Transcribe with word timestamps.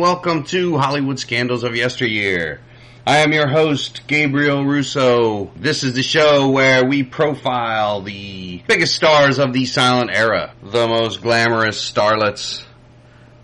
welcome 0.00 0.44
to 0.44 0.78
Hollywood 0.78 1.18
Scandals 1.18 1.62
of 1.62 1.76
Yesteryear. 1.76 2.62
I 3.06 3.18
am 3.18 3.34
your 3.34 3.46
host, 3.46 4.06
Gabriel 4.06 4.64
Russo. 4.64 5.50
This 5.56 5.84
is 5.84 5.92
the 5.92 6.02
show 6.02 6.48
where 6.48 6.86
we 6.86 7.02
profile 7.02 8.00
the 8.00 8.62
biggest 8.66 8.94
stars 8.94 9.38
of 9.38 9.52
the 9.52 9.66
silent 9.66 10.10
era, 10.10 10.54
the 10.62 10.88
most 10.88 11.20
glamorous 11.20 11.92
starlets, 11.92 12.64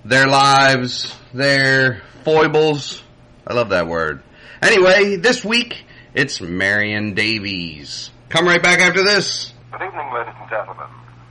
their 0.03 0.27
lives, 0.27 1.15
their 1.35 2.01
foibles. 2.25 3.03
I 3.47 3.53
love 3.53 3.69
that 3.69 3.87
word. 3.87 4.23
Anyway, 4.63 5.17
this 5.17 5.45
week, 5.45 5.85
it's 6.15 6.41
Marion 6.41 7.13
Davies. 7.13 8.11
Come 8.31 8.47
right 8.47 8.63
back 8.63 8.81
after 8.81 9.05
this. 9.05 9.53
Good 9.73 9.83
evening, 9.83 10.11
ladies 10.11 10.33
and 10.41 10.49
gentlemen. 10.49 10.87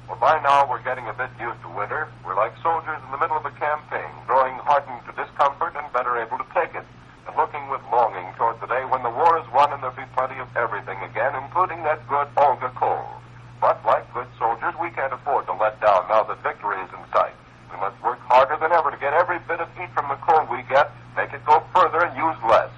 Well, 0.08 0.20
by 0.22 0.40
now 0.44 0.70
we're 0.70 0.84
getting 0.84 1.08
a 1.08 1.14
bit 1.14 1.32
used 1.42 1.62
to 1.64 1.70
winter. 1.74 2.08
We're 2.24 2.36
like 2.36 2.54
soldiers 2.62 3.02
in 3.04 3.10
the 3.10 3.18
middle 3.18 3.38
of 3.38 3.46
a 3.46 3.52
campaign, 3.58 4.06
growing 4.28 4.54
hardened 4.66 5.02
to 5.06 5.14
discomfort 5.14 5.78
and 5.78 5.86
better 5.94 6.18
able 6.18 6.38
to 6.42 6.48
take 6.54 6.74
it, 6.74 6.86
and 7.30 7.34
looking 7.38 7.70
with 7.70 7.82
longing 7.94 8.26
toward 8.38 8.58
the 8.62 8.66
day 8.66 8.82
when 8.90 9.06
the 9.06 9.14
war 9.14 9.38
is 9.38 9.46
won 9.54 9.70
and 9.74 9.82
there'll 9.82 9.98
be 9.98 10.06
plenty 10.18 10.38
of 10.42 10.50
everything 10.58 10.98
again, 11.06 11.34
including 11.38 11.82
that 11.86 12.02
good 12.10 12.30
Olga 12.38 12.70
coal. 12.78 13.06
But 13.62 13.82
like 13.86 14.06
good 14.14 14.28
soldiers, 14.38 14.74
we 14.82 14.90
can't 14.94 15.14
afford 15.14 15.46
to 15.48 15.54
let 15.54 15.78
down 15.82 16.06
now 16.10 16.26
that 16.26 16.42
victory 16.42 16.82
is 16.82 16.92
in 16.94 17.02
sight. 17.14 17.34
We 17.74 17.78
must 17.78 17.98
work 18.02 18.20
harder 18.30 18.58
than 18.58 18.74
ever 18.74 18.90
to 18.92 18.98
get 18.98 19.14
every 19.14 19.40
bit 19.46 19.62
of 19.62 19.70
heat 19.78 19.90
from 19.94 20.10
the 20.10 20.20
coal 20.22 20.46
we 20.50 20.62
get, 20.70 20.90
make 21.18 21.34
it 21.34 21.46
go 21.46 21.62
further 21.74 22.06
and 22.06 22.14
use 22.18 22.38
less. 22.46 22.70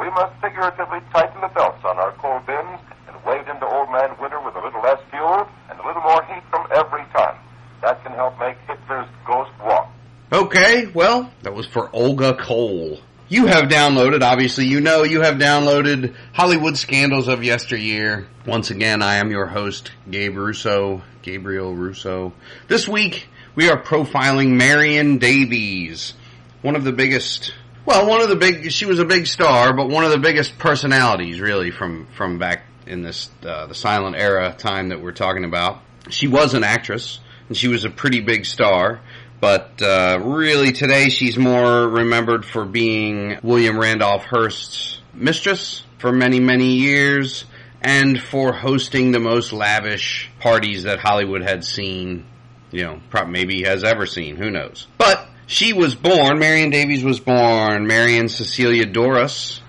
We 0.00 0.10
must 0.10 0.34
figuratively 0.40 1.00
tighten 1.12 1.40
the 1.40 1.52
belts 1.52 1.84
on 1.84 1.96
our 1.96 2.12
coal 2.18 2.40
bins 2.46 2.80
and 3.06 3.14
wade 3.24 3.46
into 3.46 3.66
old 3.66 3.92
man 3.92 4.16
winter 4.20 4.40
with 4.40 4.56
a 4.56 4.62
little 4.64 4.82
less 4.82 4.98
fuel 5.10 5.46
and 5.70 5.78
a 5.78 5.86
little 5.86 6.02
more 6.02 6.24
heat 6.26 6.42
from 6.50 6.66
every 6.74 7.04
ton. 7.12 7.36
That 7.80 8.02
can 8.02 8.12
help 8.12 8.38
make 8.40 8.56
Hitler's 8.66 9.08
ghost 9.26 9.52
walk. 9.60 9.90
Okay, 10.32 10.86
well, 10.86 11.30
that 11.42 11.53
for 11.66 11.90
Olga 11.94 12.34
coal. 12.34 12.98
You 13.28 13.46
have 13.46 13.70
downloaded, 13.70 14.22
obviously, 14.22 14.66
you 14.66 14.80
know 14.80 15.02
you 15.02 15.22
have 15.22 15.36
downloaded 15.36 16.14
Hollywood 16.34 16.76
Scandals 16.76 17.26
of 17.26 17.42
Yesteryear. 17.42 18.28
Once 18.46 18.70
again, 18.70 19.02
I 19.02 19.16
am 19.16 19.30
your 19.30 19.46
host, 19.46 19.90
Gabe 20.10 20.36
Russo, 20.36 21.02
Gabriel 21.22 21.74
Russo. 21.74 22.34
This 22.68 22.86
week, 22.86 23.28
we 23.54 23.70
are 23.70 23.82
profiling 23.82 24.50
Marion 24.56 25.18
Davies, 25.18 26.12
one 26.60 26.76
of 26.76 26.84
the 26.84 26.92
biggest, 26.92 27.54
well, 27.86 28.06
one 28.06 28.20
of 28.20 28.28
the 28.28 28.36
big, 28.36 28.70
she 28.70 28.84
was 28.84 28.98
a 28.98 29.04
big 29.04 29.26
star, 29.26 29.72
but 29.72 29.88
one 29.88 30.04
of 30.04 30.10
the 30.10 30.18
biggest 30.18 30.58
personalities, 30.58 31.40
really, 31.40 31.70
from, 31.70 32.06
from 32.16 32.38
back 32.38 32.64
in 32.86 33.02
this, 33.02 33.30
uh, 33.44 33.66
the 33.66 33.74
silent 33.74 34.16
era 34.16 34.54
time 34.56 34.90
that 34.90 35.00
we're 35.00 35.12
talking 35.12 35.44
about. 35.44 35.80
She 36.10 36.28
was 36.28 36.52
an 36.52 36.62
actress, 36.62 37.20
and 37.48 37.56
she 37.56 37.68
was 37.68 37.84
a 37.84 37.90
pretty 37.90 38.20
big 38.20 38.44
star. 38.44 39.00
But 39.44 39.82
uh, 39.82 40.20
really, 40.22 40.72
today 40.72 41.10
she's 41.10 41.36
more 41.36 41.86
remembered 41.86 42.46
for 42.46 42.64
being 42.64 43.38
William 43.42 43.78
Randolph 43.78 44.24
Hearst's 44.24 45.02
mistress 45.12 45.84
for 45.98 46.10
many, 46.12 46.40
many 46.40 46.76
years, 46.76 47.44
and 47.82 48.18
for 48.18 48.54
hosting 48.54 49.12
the 49.12 49.20
most 49.20 49.52
lavish 49.52 50.30
parties 50.40 50.84
that 50.84 50.98
Hollywood 50.98 51.42
had 51.42 51.62
seen. 51.62 52.24
You 52.70 52.84
know, 52.84 53.00
probably 53.10 53.32
maybe 53.32 53.64
has 53.64 53.84
ever 53.84 54.06
seen. 54.06 54.36
Who 54.36 54.50
knows? 54.50 54.86
But 54.96 55.28
she 55.46 55.74
was 55.74 55.94
born. 55.94 56.38
Marion 56.38 56.70
Davies 56.70 57.04
was 57.04 57.20
born. 57.20 57.86
Marion 57.86 58.30
Cecilia 58.30 58.86
Douras, 58.86 59.60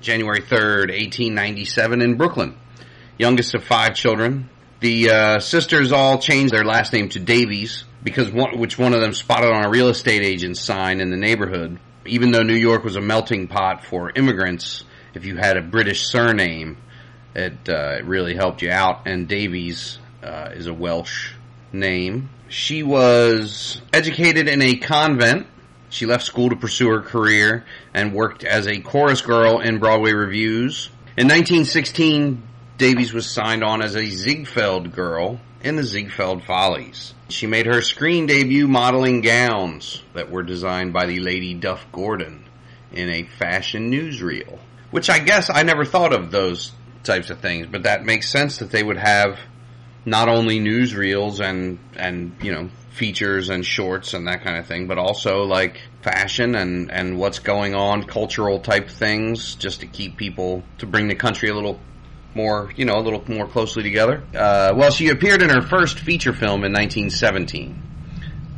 January 0.00 0.40
third, 0.40 0.90
eighteen 0.90 1.34
ninety-seven, 1.34 2.00
in 2.00 2.16
Brooklyn. 2.16 2.56
Youngest 3.18 3.54
of 3.54 3.64
five 3.64 3.94
children. 3.94 4.48
The 4.80 5.10
uh, 5.10 5.40
sisters 5.40 5.92
all 5.92 6.20
changed 6.20 6.54
their 6.54 6.64
last 6.64 6.94
name 6.94 7.10
to 7.10 7.18
Davies 7.18 7.84
because 8.02 8.30
one, 8.30 8.58
which 8.58 8.78
one 8.78 8.94
of 8.94 9.00
them 9.00 9.12
spotted 9.12 9.50
on 9.50 9.64
a 9.64 9.70
real 9.70 9.88
estate 9.88 10.22
agent's 10.22 10.60
sign 10.60 11.00
in 11.00 11.10
the 11.10 11.16
neighborhood. 11.16 11.78
Even 12.06 12.30
though 12.30 12.42
New 12.42 12.54
York 12.54 12.82
was 12.82 12.96
a 12.96 13.00
melting 13.00 13.46
pot 13.46 13.84
for 13.84 14.10
immigrants, 14.10 14.84
if 15.14 15.24
you 15.24 15.36
had 15.36 15.56
a 15.56 15.62
British 15.62 16.06
surname, 16.06 16.78
it, 17.34 17.68
uh, 17.68 17.96
it 17.98 18.04
really 18.04 18.34
helped 18.34 18.62
you 18.62 18.70
out. 18.70 19.06
And 19.06 19.28
Davies 19.28 19.98
uh, 20.22 20.50
is 20.54 20.66
a 20.66 20.74
Welsh 20.74 21.32
name. 21.72 22.30
She 22.48 22.82
was 22.82 23.80
educated 23.92 24.48
in 24.48 24.62
a 24.62 24.76
convent. 24.76 25.46
She 25.90 26.06
left 26.06 26.24
school 26.24 26.50
to 26.50 26.56
pursue 26.56 26.88
her 26.88 27.02
career 27.02 27.66
and 27.92 28.14
worked 28.14 28.44
as 28.44 28.66
a 28.66 28.80
chorus 28.80 29.22
girl 29.22 29.60
in 29.60 29.78
Broadway 29.78 30.12
revues. 30.12 30.88
In 31.16 31.26
1916, 31.26 32.42
Davies 32.78 33.12
was 33.12 33.28
signed 33.28 33.62
on 33.62 33.82
as 33.82 33.94
a 33.94 34.08
Ziegfeld 34.08 34.92
girl 34.92 35.40
in 35.62 35.76
the 35.76 35.82
Ziegfeld 35.82 36.42
Follies. 36.44 37.14
She 37.28 37.46
made 37.46 37.66
her 37.66 37.82
screen 37.82 38.26
debut 38.26 38.66
modeling 38.66 39.20
gowns 39.20 40.02
that 40.14 40.30
were 40.30 40.42
designed 40.42 40.92
by 40.92 41.06
the 41.06 41.20
Lady 41.20 41.54
Duff 41.54 41.86
Gordon 41.92 42.44
in 42.92 43.08
a 43.08 43.24
fashion 43.24 43.90
newsreel. 43.90 44.58
Which 44.90 45.08
I 45.08 45.20
guess 45.20 45.50
I 45.50 45.62
never 45.62 45.84
thought 45.84 46.12
of 46.12 46.30
those 46.30 46.72
types 47.04 47.30
of 47.30 47.40
things, 47.40 47.66
but 47.66 47.84
that 47.84 48.04
makes 48.04 48.28
sense 48.28 48.58
that 48.58 48.70
they 48.70 48.82
would 48.82 48.96
have 48.96 49.38
not 50.04 50.28
only 50.28 50.58
newsreels 50.58 51.40
and 51.40 51.78
and 51.94 52.34
you 52.42 52.52
know 52.52 52.70
features 52.90 53.48
and 53.48 53.64
shorts 53.64 54.14
and 54.14 54.26
that 54.26 54.42
kind 54.42 54.58
of 54.58 54.66
thing, 54.66 54.88
but 54.88 54.98
also 54.98 55.44
like 55.44 55.80
fashion 56.02 56.56
and 56.56 56.90
and 56.90 57.18
what's 57.18 57.38
going 57.38 57.74
on, 57.74 58.02
cultural 58.04 58.58
type 58.58 58.88
things, 58.88 59.54
just 59.54 59.80
to 59.80 59.86
keep 59.86 60.16
people 60.16 60.64
to 60.78 60.86
bring 60.86 61.06
the 61.06 61.14
country 61.14 61.48
a 61.48 61.54
little 61.54 61.78
more, 62.34 62.72
you 62.76 62.84
know, 62.84 62.94
a 62.94 63.02
little 63.02 63.22
more 63.28 63.46
closely 63.46 63.82
together. 63.82 64.22
Uh, 64.34 64.72
well, 64.74 64.90
she 64.90 65.08
appeared 65.08 65.42
in 65.42 65.50
her 65.50 65.62
first 65.62 65.98
feature 65.98 66.32
film 66.32 66.64
in 66.64 66.72
1917. 66.72 67.82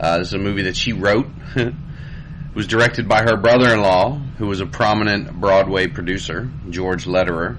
Uh, 0.00 0.18
this 0.18 0.28
is 0.28 0.34
a 0.34 0.38
movie 0.38 0.62
that 0.62 0.76
she 0.76 0.92
wrote. 0.92 1.26
it 1.56 1.74
was 2.54 2.66
directed 2.66 3.08
by 3.08 3.22
her 3.22 3.36
brother-in-law, 3.36 4.18
who 4.38 4.46
was 4.46 4.60
a 4.60 4.66
prominent 4.66 5.32
Broadway 5.32 5.86
producer, 5.86 6.50
George 6.70 7.06
Lederer. 7.06 7.56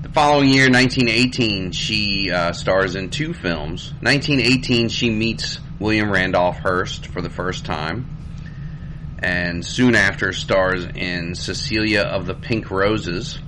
The 0.00 0.08
following 0.10 0.48
year, 0.48 0.70
1918, 0.70 1.72
she 1.72 2.30
uh, 2.30 2.52
stars 2.52 2.94
in 2.94 3.10
two 3.10 3.34
films. 3.34 3.92
1918, 4.00 4.88
she 4.88 5.10
meets 5.10 5.58
William 5.80 6.10
Randolph 6.10 6.58
Hearst 6.58 7.08
for 7.08 7.20
the 7.20 7.28
first 7.28 7.64
time. 7.64 8.08
And 9.18 9.66
soon 9.66 9.96
after, 9.96 10.32
stars 10.32 10.86
in 10.94 11.34
Cecilia 11.34 12.02
of 12.02 12.26
the 12.26 12.34
Pink 12.34 12.70
Roses, 12.70 13.40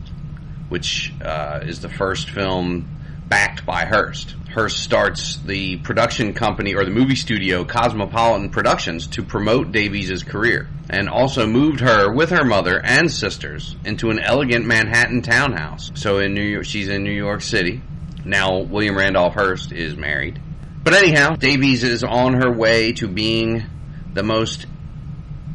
which 0.70 1.12
uh, 1.22 1.60
is 1.62 1.80
the 1.80 1.88
first 1.88 2.30
film 2.30 2.88
backed 3.28 3.66
by 3.66 3.84
Hearst. 3.84 4.34
Hearst 4.52 4.78
starts 4.78 5.36
the 5.36 5.76
production 5.76 6.32
company 6.32 6.74
or 6.74 6.84
the 6.84 6.90
movie 6.90 7.14
studio 7.14 7.64
Cosmopolitan 7.64 8.50
Productions 8.50 9.06
to 9.08 9.22
promote 9.22 9.70
Davies' 9.70 10.24
career 10.24 10.68
and 10.88 11.08
also 11.08 11.46
moved 11.46 11.80
her 11.80 12.12
with 12.12 12.30
her 12.30 12.44
mother 12.44 12.80
and 12.84 13.10
sisters 13.10 13.76
into 13.84 14.10
an 14.10 14.18
elegant 14.18 14.66
Manhattan 14.66 15.22
townhouse. 15.22 15.92
So 15.94 16.18
in 16.18 16.34
New 16.34 16.42
York, 16.42 16.64
she's 16.64 16.88
in 16.88 17.04
New 17.04 17.12
York 17.12 17.42
City. 17.42 17.82
Now 18.24 18.58
William 18.58 18.96
Randolph 18.96 19.34
Hearst 19.34 19.70
is 19.70 19.96
married. 19.96 20.40
But 20.82 20.94
anyhow, 20.94 21.36
Davies 21.36 21.84
is 21.84 22.02
on 22.02 22.34
her 22.34 22.50
way 22.50 22.92
to 22.94 23.06
being 23.06 23.64
the 24.12 24.24
most 24.24 24.66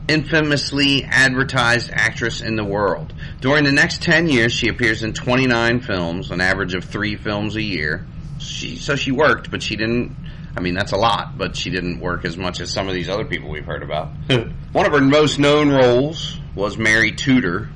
infamously 0.07 1.03
advertised 1.03 1.89
actress 1.91 2.41
in 2.41 2.55
the 2.55 2.63
world. 2.63 3.13
During 3.41 3.63
the 3.63 3.71
next 3.71 4.01
10 4.03 4.27
years, 4.27 4.53
she 4.53 4.67
appears 4.67 5.03
in 5.03 5.13
29 5.13 5.81
films, 5.81 6.31
an 6.31 6.41
average 6.41 6.73
of 6.73 6.85
three 6.85 7.15
films 7.15 7.55
a 7.55 7.61
year. 7.61 8.05
She, 8.39 8.77
so 8.77 8.95
she 8.95 9.11
worked, 9.11 9.49
but 9.49 9.63
she 9.63 9.75
didn't, 9.75 10.15
I 10.55 10.61
mean, 10.61 10.75
that's 10.75 10.91
a 10.91 10.97
lot, 10.97 11.37
but 11.37 11.55
she 11.55 11.69
didn't 11.69 11.99
work 11.99 12.25
as 12.25 12.37
much 12.37 12.59
as 12.59 12.71
some 12.71 12.87
of 12.87 12.93
these 12.93 13.09
other 13.09 13.25
people 13.25 13.49
we've 13.49 13.65
heard 13.65 13.83
about. 13.83 14.09
One 14.71 14.85
of 14.85 14.91
her 14.91 15.01
most 15.01 15.39
known 15.39 15.69
roles 15.69 16.37
was 16.55 16.77
Mary 16.77 17.11
Tudor 17.11 17.69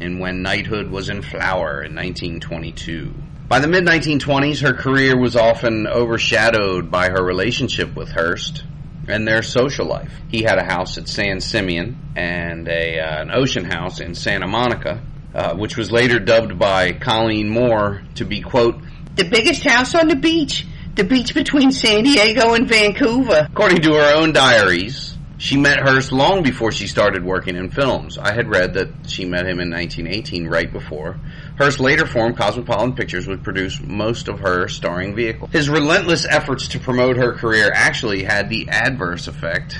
in 0.00 0.18
When 0.18 0.42
Knighthood 0.42 0.90
Was 0.90 1.08
in 1.08 1.22
Flower 1.22 1.82
in 1.82 1.94
1922. 1.94 3.14
By 3.48 3.60
the 3.60 3.68
mid 3.68 3.84
1920s, 3.84 4.62
her 4.62 4.74
career 4.74 5.16
was 5.16 5.36
often 5.36 5.86
overshadowed 5.86 6.90
by 6.90 7.10
her 7.10 7.22
relationship 7.22 7.94
with 7.94 8.10
Hearst, 8.10 8.64
and 9.08 9.26
their 9.26 9.42
social 9.42 9.86
life. 9.86 10.12
He 10.28 10.42
had 10.42 10.58
a 10.58 10.64
house 10.64 10.98
at 10.98 11.08
San 11.08 11.40
Simeon 11.40 11.96
and 12.16 12.68
a 12.68 13.00
uh, 13.00 13.22
an 13.22 13.30
ocean 13.32 13.64
house 13.64 14.00
in 14.00 14.14
Santa 14.14 14.46
Monica, 14.46 15.02
uh, 15.34 15.54
which 15.56 15.76
was 15.76 15.90
later 15.90 16.18
dubbed 16.18 16.58
by 16.58 16.92
Colleen 16.92 17.48
Moore 17.48 18.02
to 18.16 18.24
be 18.24 18.40
quote 18.40 18.76
the 19.16 19.24
biggest 19.24 19.64
house 19.64 19.94
on 19.94 20.08
the 20.08 20.16
beach, 20.16 20.66
the 20.94 21.04
beach 21.04 21.34
between 21.34 21.72
San 21.72 22.04
Diego 22.04 22.52
and 22.52 22.68
Vancouver. 22.68 23.48
According 23.50 23.82
to 23.82 23.94
her 23.94 24.14
own 24.14 24.32
diaries, 24.32 25.15
she 25.38 25.56
met 25.56 25.80
Hearst 25.80 26.12
long 26.12 26.42
before 26.42 26.72
she 26.72 26.86
started 26.86 27.22
working 27.22 27.56
in 27.56 27.70
films. 27.70 28.16
I 28.16 28.32
had 28.32 28.48
read 28.48 28.74
that 28.74 28.88
she 29.06 29.24
met 29.26 29.46
him 29.46 29.60
in 29.60 29.70
1918, 29.70 30.46
right 30.48 30.72
before. 30.72 31.18
Hearst 31.58 31.78
later 31.78 32.06
formed 32.06 32.38
Cosmopolitan 32.38 32.94
Pictures, 32.94 33.26
would 33.26 33.44
produce 33.44 33.80
most 33.82 34.28
of 34.28 34.40
her 34.40 34.68
starring 34.68 35.14
vehicles. 35.14 35.50
His 35.50 35.68
relentless 35.68 36.26
efforts 36.26 36.68
to 36.68 36.78
promote 36.78 37.16
her 37.16 37.32
career 37.34 37.70
actually 37.74 38.22
had 38.22 38.48
the 38.48 38.68
adverse 38.68 39.26
effect, 39.28 39.78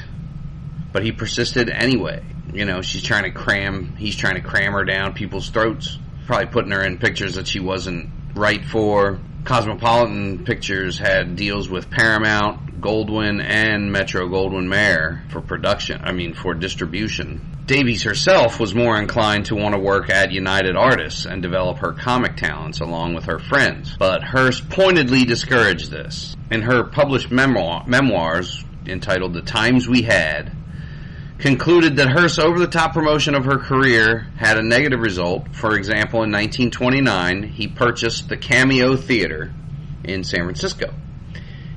but 0.92 1.02
he 1.02 1.12
persisted 1.12 1.70
anyway. 1.70 2.22
You 2.52 2.64
know, 2.64 2.82
she's 2.82 3.02
trying 3.02 3.24
to 3.24 3.30
cram, 3.30 3.96
he's 3.96 4.16
trying 4.16 4.34
to 4.34 4.42
cram 4.42 4.72
her 4.72 4.84
down 4.84 5.14
people's 5.14 5.48
throats, 5.48 5.98
probably 6.26 6.46
putting 6.46 6.72
her 6.72 6.82
in 6.82 6.98
pictures 6.98 7.34
that 7.34 7.46
she 7.46 7.60
wasn't 7.60 8.10
right 8.34 8.64
for. 8.64 9.18
Cosmopolitan 9.46 10.44
Pictures 10.44 10.98
had 10.98 11.36
deals 11.36 11.68
with 11.68 11.88
Paramount, 11.88 12.80
Goldwyn 12.80 13.40
and 13.40 13.92
Metro 13.92 14.26
Goldwyn 14.26 14.66
Mayer 14.66 15.22
for 15.28 15.40
production, 15.40 16.00
I 16.02 16.10
mean, 16.10 16.34
for 16.34 16.52
distribution. 16.52 17.56
Davies 17.64 18.02
herself 18.02 18.58
was 18.58 18.74
more 18.74 18.98
inclined 18.98 19.46
to 19.46 19.54
want 19.54 19.76
to 19.76 19.80
work 19.80 20.10
at 20.10 20.32
United 20.32 20.74
Artists 20.74 21.26
and 21.26 21.42
develop 21.42 21.78
her 21.78 21.92
comic 21.92 22.36
talents 22.36 22.80
along 22.80 23.14
with 23.14 23.26
her 23.26 23.38
friends, 23.38 23.96
but 23.96 24.24
Hearst 24.24 24.68
pointedly 24.68 25.24
discouraged 25.24 25.92
this. 25.92 26.36
In 26.50 26.62
her 26.62 26.82
published 26.82 27.30
memoir, 27.30 27.84
memoirs 27.86 28.64
entitled 28.84 29.32
The 29.32 29.42
Times 29.42 29.86
We 29.86 30.02
Had, 30.02 30.56
concluded 31.38 31.96
that 31.96 32.08
Hearst's 32.08 32.38
over 32.38 32.58
the 32.58 32.66
top 32.66 32.94
promotion 32.94 33.34
of 33.34 33.44
her 33.44 33.58
career 33.58 34.26
had 34.36 34.58
a 34.58 34.62
negative 34.62 35.00
result. 35.00 35.54
For 35.54 35.76
example, 35.76 36.22
in 36.22 36.32
1929, 36.32 37.42
he 37.42 37.68
purchased 37.68 38.28
the 38.28 38.36
Cameo 38.36 38.96
Theater 38.96 39.52
in 40.04 40.24
San 40.24 40.44
Francisco. 40.44 40.94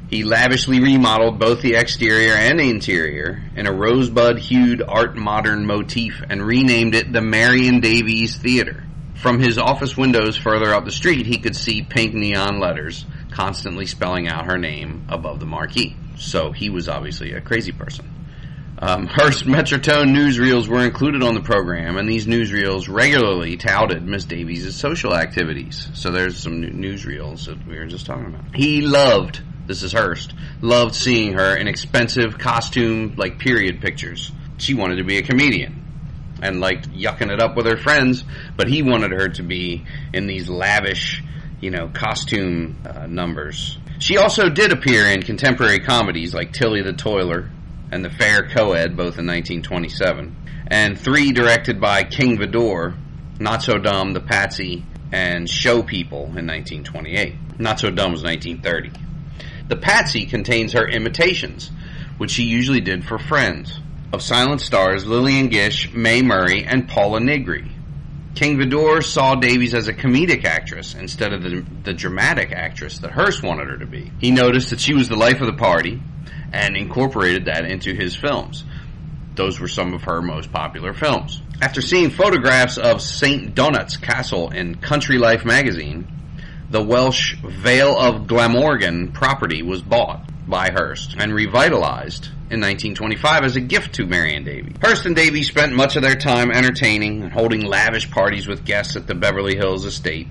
He 0.09 0.23
lavishly 0.23 0.79
remodeled 0.79 1.39
both 1.39 1.61
the 1.61 1.75
exterior 1.75 2.33
and 2.33 2.59
the 2.59 2.69
interior 2.69 3.43
in 3.55 3.67
a 3.67 3.71
rosebud 3.71 4.39
hued 4.39 4.81
art 4.81 5.15
modern 5.15 5.67
motif 5.67 6.23
and 6.29 6.41
renamed 6.41 6.95
it 6.95 7.13
the 7.13 7.21
Marion 7.21 7.79
Davies 7.79 8.35
Theater. 8.35 8.83
From 9.15 9.39
his 9.39 9.57
office 9.57 9.97
windows 9.97 10.35
further 10.35 10.73
up 10.73 10.85
the 10.85 10.91
street, 10.91 11.27
he 11.27 11.37
could 11.37 11.55
see 11.55 11.83
pink 11.83 12.13
neon 12.13 12.59
letters 12.59 13.05
constantly 13.29 13.85
spelling 13.85 14.27
out 14.27 14.45
her 14.45 14.57
name 14.57 15.05
above 15.09 15.39
the 15.39 15.45
marquee. 15.45 15.95
So 16.17 16.51
he 16.53 16.69
was 16.69 16.89
obviously 16.89 17.33
a 17.33 17.41
crazy 17.41 17.71
person. 17.71 18.18
Um, 18.81 19.07
Hearst 19.07 19.43
Metrotone 19.43 20.15
newsreels 20.15 20.69
were 20.69 20.85
included 20.85 21.21
on 21.21 21.33
the 21.33 21.41
program, 21.41 21.97
and 21.97 22.07
these 22.07 22.27
newsreels 22.27 22.87
regularly 22.87 23.57
touted 23.57 24.07
Miss 24.07 24.23
Davies' 24.23 24.73
social 24.73 25.13
activities. 25.13 25.89
So 25.93 26.11
there's 26.11 26.39
some 26.39 26.61
newsreels 26.61 27.47
that 27.47 27.67
we 27.67 27.77
were 27.77 27.87
just 27.87 28.05
talking 28.05 28.27
about. 28.27 28.55
He 28.55 28.81
loved, 28.81 29.41
this 29.67 29.83
is 29.83 29.91
Hearst, 29.91 30.33
loved 30.61 30.95
seeing 30.95 31.33
her 31.33 31.57
in 31.57 31.67
expensive 31.67 32.37
costume, 32.37 33.15
like 33.17 33.37
period 33.37 33.81
pictures. 33.81 34.31
She 34.59 34.75
wanted 34.75 34.95
to 34.95 35.03
be 35.03 35.17
a 35.17 35.23
comedian 35.23 35.85
and 36.41 36.61
liked 36.61 36.89
yucking 36.89 37.33
it 37.33 37.41
up 37.41 37.57
with 37.57 37.65
her 37.65 37.75
friends, 37.75 38.23
but 38.55 38.69
he 38.69 38.81
wanted 38.81 39.11
her 39.11 39.27
to 39.27 39.43
be 39.43 39.83
in 40.13 40.25
these 40.25 40.47
lavish, 40.47 41.21
you 41.59 41.69
know, 41.69 41.89
costume 41.89 42.77
uh, 42.85 43.07
numbers. 43.07 43.77
She 43.99 44.15
also 44.15 44.47
did 44.47 44.71
appear 44.71 45.03
in 45.07 45.21
contemporary 45.21 45.81
comedies 45.81 46.33
like 46.33 46.53
Tilly 46.53 46.81
the 46.81 46.93
Toiler 46.93 47.49
and 47.91 48.03
The 48.03 48.09
Fair 48.09 48.47
Coed, 48.47 48.95
both 48.95 49.17
in 49.17 49.25
1927, 49.25 50.35
and 50.67 50.99
three 50.99 51.31
directed 51.31 51.81
by 51.81 52.03
King 52.03 52.37
Vidor, 52.37 52.95
Not 53.39 53.63
So 53.63 53.77
Dumb, 53.77 54.13
The 54.13 54.21
Patsy, 54.21 54.85
and 55.11 55.49
Show 55.49 55.81
People 55.81 56.25
in 56.37 56.45
1928. 56.45 57.59
Not 57.59 57.79
So 57.79 57.89
Dumb 57.89 58.11
was 58.11 58.23
1930. 58.23 58.91
The 59.67 59.75
Patsy 59.75 60.25
contains 60.25 60.73
her 60.73 60.87
imitations, 60.87 61.71
which 62.17 62.31
she 62.31 62.43
usually 62.43 62.81
did 62.81 63.05
for 63.05 63.17
friends, 63.17 63.79
of 64.11 64.21
silent 64.21 64.61
stars 64.61 65.05
Lillian 65.05 65.49
Gish, 65.49 65.93
Mae 65.93 66.21
Murray, 66.21 66.65
and 66.65 66.87
Pola 66.87 67.19
Negri. 67.19 67.71
King 68.35 68.57
Vidor 68.57 69.03
saw 69.03 69.35
Davies 69.35 69.73
as 69.73 69.87
a 69.87 69.93
comedic 69.93 70.45
actress 70.45 70.93
instead 70.93 71.33
of 71.33 71.43
the, 71.43 71.65
the 71.83 71.93
dramatic 71.93 72.51
actress 72.51 72.99
that 72.99 73.11
Hearst 73.11 73.43
wanted 73.43 73.67
her 73.67 73.77
to 73.77 73.85
be. 73.85 74.11
He 74.19 74.31
noticed 74.31 74.69
that 74.69 74.79
she 74.79 74.93
was 74.93 75.09
the 75.09 75.15
life 75.15 75.41
of 75.41 75.47
the 75.47 75.57
party 75.57 76.01
and 76.53 76.75
incorporated 76.75 77.45
that 77.45 77.65
into 77.65 77.93
his 77.93 78.15
films. 78.15 78.63
Those 79.35 79.59
were 79.59 79.67
some 79.67 79.93
of 79.93 80.03
her 80.03 80.21
most 80.21 80.51
popular 80.51 80.93
films. 80.93 81.41
After 81.61 81.81
seeing 81.81 82.09
photographs 82.09 82.77
of 82.77 83.01
St. 83.01 83.53
Donat's 83.55 83.97
Castle 83.97 84.49
in 84.49 84.75
Country 84.75 85.17
Life 85.17 85.45
magazine, 85.45 86.07
the 86.69 86.83
Welsh 86.83 87.35
Vale 87.35 87.97
of 87.97 88.27
Glamorgan 88.27 89.11
property 89.11 89.63
was 89.63 89.81
bought 89.81 90.29
by 90.47 90.69
Hearst 90.69 91.15
and 91.17 91.33
revitalized 91.33 92.27
in 92.49 92.61
1925 92.61 93.43
as 93.43 93.55
a 93.55 93.61
gift 93.61 93.95
to 93.95 94.05
Marion 94.05 94.43
Davies. 94.43 94.75
Hearst 94.81 95.05
and 95.05 95.15
Davies 95.15 95.47
spent 95.47 95.73
much 95.73 95.95
of 95.95 96.01
their 96.01 96.15
time 96.15 96.51
entertaining 96.51 97.21
and 97.23 97.31
holding 97.31 97.61
lavish 97.61 98.09
parties 98.09 98.47
with 98.47 98.65
guests 98.65 98.95
at 98.95 99.07
the 99.07 99.15
Beverly 99.15 99.55
Hills 99.55 99.85
estate. 99.85 100.27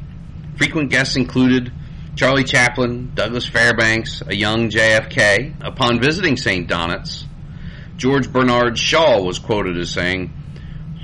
Frequent 0.56 0.90
guests 0.90 1.16
included 1.16 1.72
Charlie 2.18 2.42
Chaplin, 2.42 3.12
Douglas 3.14 3.46
Fairbanks, 3.46 4.24
a 4.26 4.34
young 4.34 4.70
JFK. 4.70 5.64
Upon 5.64 6.00
visiting 6.00 6.36
St. 6.36 6.68
Donat's, 6.68 7.24
George 7.96 8.32
Bernard 8.32 8.76
Shaw 8.76 9.22
was 9.22 9.38
quoted 9.38 9.78
as 9.78 9.90
saying, 9.90 10.32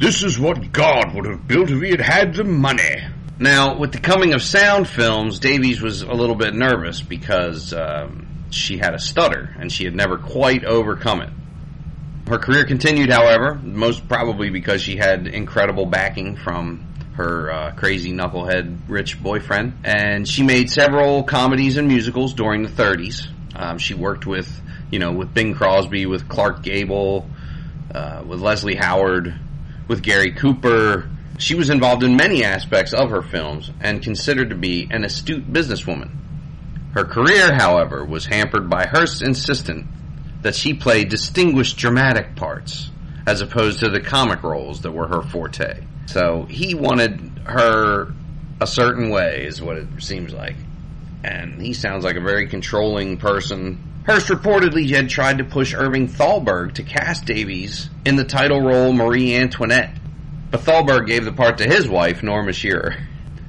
This 0.00 0.24
is 0.24 0.40
what 0.40 0.72
God 0.72 1.14
would 1.14 1.26
have 1.26 1.46
built 1.46 1.70
if 1.70 1.80
he 1.80 1.90
had 1.90 2.00
had 2.00 2.34
the 2.34 2.42
money. 2.42 2.96
Now, 3.38 3.78
with 3.78 3.92
the 3.92 4.00
coming 4.00 4.34
of 4.34 4.42
sound 4.42 4.88
films, 4.88 5.38
Davies 5.38 5.80
was 5.80 6.02
a 6.02 6.12
little 6.12 6.34
bit 6.34 6.52
nervous 6.52 7.00
because 7.00 7.72
um, 7.72 8.26
she 8.50 8.78
had 8.78 8.94
a 8.94 8.98
stutter 8.98 9.54
and 9.56 9.70
she 9.70 9.84
had 9.84 9.94
never 9.94 10.18
quite 10.18 10.64
overcome 10.64 11.20
it. 11.20 11.30
Her 12.26 12.38
career 12.38 12.64
continued, 12.64 13.10
however, 13.10 13.54
most 13.54 14.08
probably 14.08 14.50
because 14.50 14.82
she 14.82 14.96
had 14.96 15.28
incredible 15.28 15.86
backing 15.86 16.34
from 16.34 16.93
her 17.14 17.50
uh, 17.50 17.72
crazy 17.72 18.12
knucklehead 18.12 18.78
rich 18.88 19.22
boyfriend. 19.22 19.74
And 19.84 20.26
she 20.28 20.42
made 20.42 20.70
several 20.70 21.22
comedies 21.22 21.76
and 21.76 21.88
musicals 21.88 22.34
during 22.34 22.62
the 22.62 22.68
30s. 22.68 23.28
Um, 23.54 23.78
she 23.78 23.94
worked 23.94 24.26
with, 24.26 24.50
you 24.90 24.98
know, 24.98 25.12
with 25.12 25.32
Bing 25.32 25.54
Crosby, 25.54 26.06
with 26.06 26.28
Clark 26.28 26.62
Gable, 26.62 27.28
uh, 27.94 28.22
with 28.26 28.40
Leslie 28.40 28.74
Howard, 28.74 29.34
with 29.86 30.02
Gary 30.02 30.32
Cooper. 30.32 31.08
She 31.38 31.54
was 31.54 31.70
involved 31.70 32.02
in 32.02 32.16
many 32.16 32.44
aspects 32.44 32.92
of 32.92 33.10
her 33.10 33.22
films 33.22 33.70
and 33.80 34.02
considered 34.02 34.50
to 34.50 34.56
be 34.56 34.88
an 34.90 35.04
astute 35.04 35.52
businesswoman. 35.52 36.10
Her 36.92 37.04
career, 37.04 37.54
however, 37.54 38.04
was 38.04 38.26
hampered 38.26 38.70
by 38.70 38.86
Hearst's 38.86 39.22
insistence 39.22 39.86
that 40.42 40.54
she 40.54 40.74
play 40.74 41.04
distinguished 41.04 41.76
dramatic 41.76 42.36
parts 42.36 42.90
as 43.26 43.40
opposed 43.40 43.80
to 43.80 43.88
the 43.88 44.00
comic 44.00 44.42
roles 44.42 44.82
that 44.82 44.92
were 44.92 45.08
her 45.08 45.22
forte. 45.22 45.82
So 46.06 46.46
he 46.48 46.74
wanted 46.74 47.20
her 47.44 48.12
a 48.60 48.66
certain 48.66 49.10
way, 49.10 49.44
is 49.46 49.60
what 49.60 49.76
it 49.76 49.86
seems 49.98 50.32
like. 50.32 50.56
And 51.22 51.60
he 51.60 51.72
sounds 51.72 52.04
like 52.04 52.16
a 52.16 52.20
very 52.20 52.48
controlling 52.48 53.16
person. 53.16 54.02
Hearst 54.06 54.28
reportedly 54.28 54.90
had 54.90 55.08
tried 55.08 55.38
to 55.38 55.44
push 55.44 55.74
Irving 55.74 56.08
Thalberg 56.08 56.74
to 56.74 56.82
cast 56.82 57.24
Davies 57.24 57.88
in 58.04 58.16
the 58.16 58.24
title 58.24 58.60
role 58.60 58.92
Marie 58.92 59.34
Antoinette. 59.34 59.96
But 60.50 60.60
Thalberg 60.60 61.06
gave 61.06 61.24
the 61.24 61.32
part 61.32 61.58
to 61.58 61.64
his 61.64 61.88
wife, 61.88 62.22
Norma 62.22 62.52
Shearer. 62.52 62.96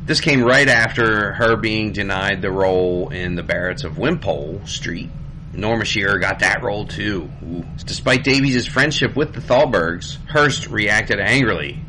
This 0.06 0.22
came 0.22 0.44
right 0.44 0.68
after 0.68 1.34
her 1.34 1.56
being 1.58 1.92
denied 1.92 2.42
the 2.42 2.52
role 2.52 3.10
in 3.10 3.36
The 3.36 3.44
Barretts 3.44 3.84
of 3.84 3.98
Wimpole 3.98 4.66
Street. 4.66 5.10
Norma 5.54 5.86
Shearer 5.86 6.20
got 6.20 6.40
that 6.40 6.64
role 6.64 6.86
too. 6.86 7.30
Ooh. 7.44 7.66
Despite 7.86 8.24
Davies' 8.24 8.68
friendship 8.68 9.16
with 9.16 9.34
the 9.34 9.42
Thalbergs, 9.42 10.18
Hearst 10.28 10.68
reacted 10.68 11.20
angrily 11.20 11.82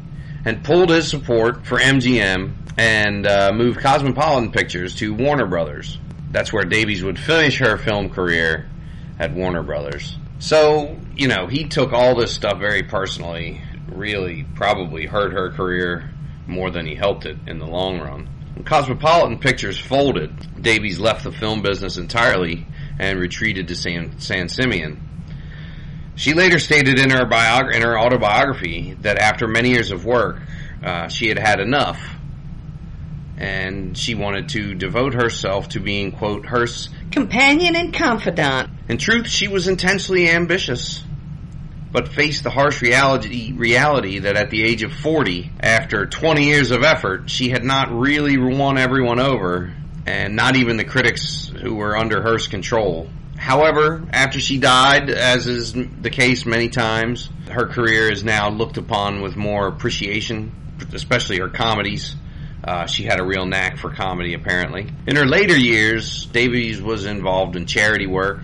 and 0.46 0.62
pulled 0.62 0.90
his 0.90 1.10
support 1.10 1.66
for 1.66 1.76
MGM 1.78 2.54
and 2.78 3.26
uh, 3.26 3.52
moved 3.52 3.80
Cosmopolitan 3.80 4.52
Pictures 4.52 4.94
to 4.94 5.12
Warner 5.12 5.46
Brothers. 5.46 5.98
That's 6.30 6.52
where 6.52 6.64
Davies 6.64 7.02
would 7.02 7.18
finish 7.18 7.58
her 7.58 7.76
film 7.76 8.10
career 8.10 8.70
at 9.18 9.34
Warner 9.34 9.64
Brothers. 9.64 10.16
So, 10.38 10.96
you 11.16 11.26
know, 11.26 11.48
he 11.48 11.64
took 11.64 11.92
all 11.92 12.14
this 12.14 12.32
stuff 12.32 12.60
very 12.60 12.84
personally, 12.84 13.60
really 13.88 14.46
probably 14.54 15.06
hurt 15.06 15.32
her 15.32 15.50
career 15.50 16.10
more 16.46 16.70
than 16.70 16.86
he 16.86 16.94
helped 16.94 17.26
it 17.26 17.36
in 17.48 17.58
the 17.58 17.66
long 17.66 17.98
run. 17.98 18.28
When 18.54 18.64
Cosmopolitan 18.64 19.40
Pictures 19.40 19.78
folded, 19.78 20.62
Davies 20.62 21.00
left 21.00 21.24
the 21.24 21.32
film 21.32 21.60
business 21.60 21.96
entirely 21.96 22.66
and 23.00 23.18
retreated 23.18 23.66
to 23.68 23.74
San, 23.74 24.20
San 24.20 24.48
Simeon 24.48 25.05
she 26.16 26.34
later 26.34 26.58
stated 26.58 26.98
in 26.98 27.10
her, 27.10 27.24
biog- 27.24 27.74
in 27.74 27.82
her 27.82 27.98
autobiography 27.98 28.96
that 29.02 29.18
after 29.18 29.46
many 29.46 29.70
years 29.70 29.90
of 29.90 30.04
work, 30.04 30.40
uh, 30.82 31.08
she 31.08 31.28
had 31.28 31.38
had 31.38 31.60
enough 31.60 32.00
and 33.38 33.96
she 33.96 34.14
wanted 34.14 34.48
to 34.50 34.74
devote 34.74 35.14
herself 35.14 35.68
to 35.70 35.80
being, 35.80 36.12
quote, 36.12 36.46
her 36.46 36.66
companion 37.10 37.76
and 37.76 37.92
confidant. 37.92 38.70
In 38.88 38.98
truth, 38.98 39.28
she 39.28 39.48
was 39.48 39.68
intensely 39.68 40.28
ambitious, 40.28 41.04
but 41.92 42.08
faced 42.08 42.44
the 42.44 42.50
harsh 42.50 42.80
reality, 42.80 43.52
reality 43.52 44.20
that 44.20 44.36
at 44.36 44.50
the 44.50 44.62
age 44.62 44.82
of 44.82 44.92
40, 44.92 45.50
after 45.60 46.06
20 46.06 46.44
years 46.44 46.70
of 46.70 46.82
effort, 46.82 47.28
she 47.28 47.50
had 47.50 47.64
not 47.64 47.92
really 47.92 48.38
won 48.38 48.78
everyone 48.78 49.20
over, 49.20 49.72
and 50.06 50.34
not 50.34 50.56
even 50.56 50.76
the 50.76 50.84
critics 50.84 51.48
who 51.60 51.74
were 51.74 51.96
under 51.96 52.22
Hearst's 52.22 52.48
control. 52.48 53.10
However, 53.38 54.06
after 54.12 54.40
she 54.40 54.58
died, 54.58 55.10
as 55.10 55.46
is 55.46 55.72
the 55.72 56.10
case 56.10 56.46
many 56.46 56.68
times, 56.68 57.28
her 57.50 57.66
career 57.66 58.10
is 58.10 58.24
now 58.24 58.50
looked 58.50 58.76
upon 58.76 59.20
with 59.20 59.36
more 59.36 59.68
appreciation, 59.68 60.52
especially 60.92 61.38
her 61.38 61.48
comedies. 61.48 62.16
Uh, 62.64 62.86
she 62.86 63.04
had 63.04 63.20
a 63.20 63.24
real 63.24 63.46
knack 63.46 63.78
for 63.78 63.90
comedy, 63.90 64.34
apparently. 64.34 64.88
In 65.06 65.16
her 65.16 65.26
later 65.26 65.56
years, 65.56 66.26
Davies 66.26 66.82
was 66.82 67.06
involved 67.06 67.54
in 67.54 67.66
charity 67.66 68.06
work. 68.06 68.40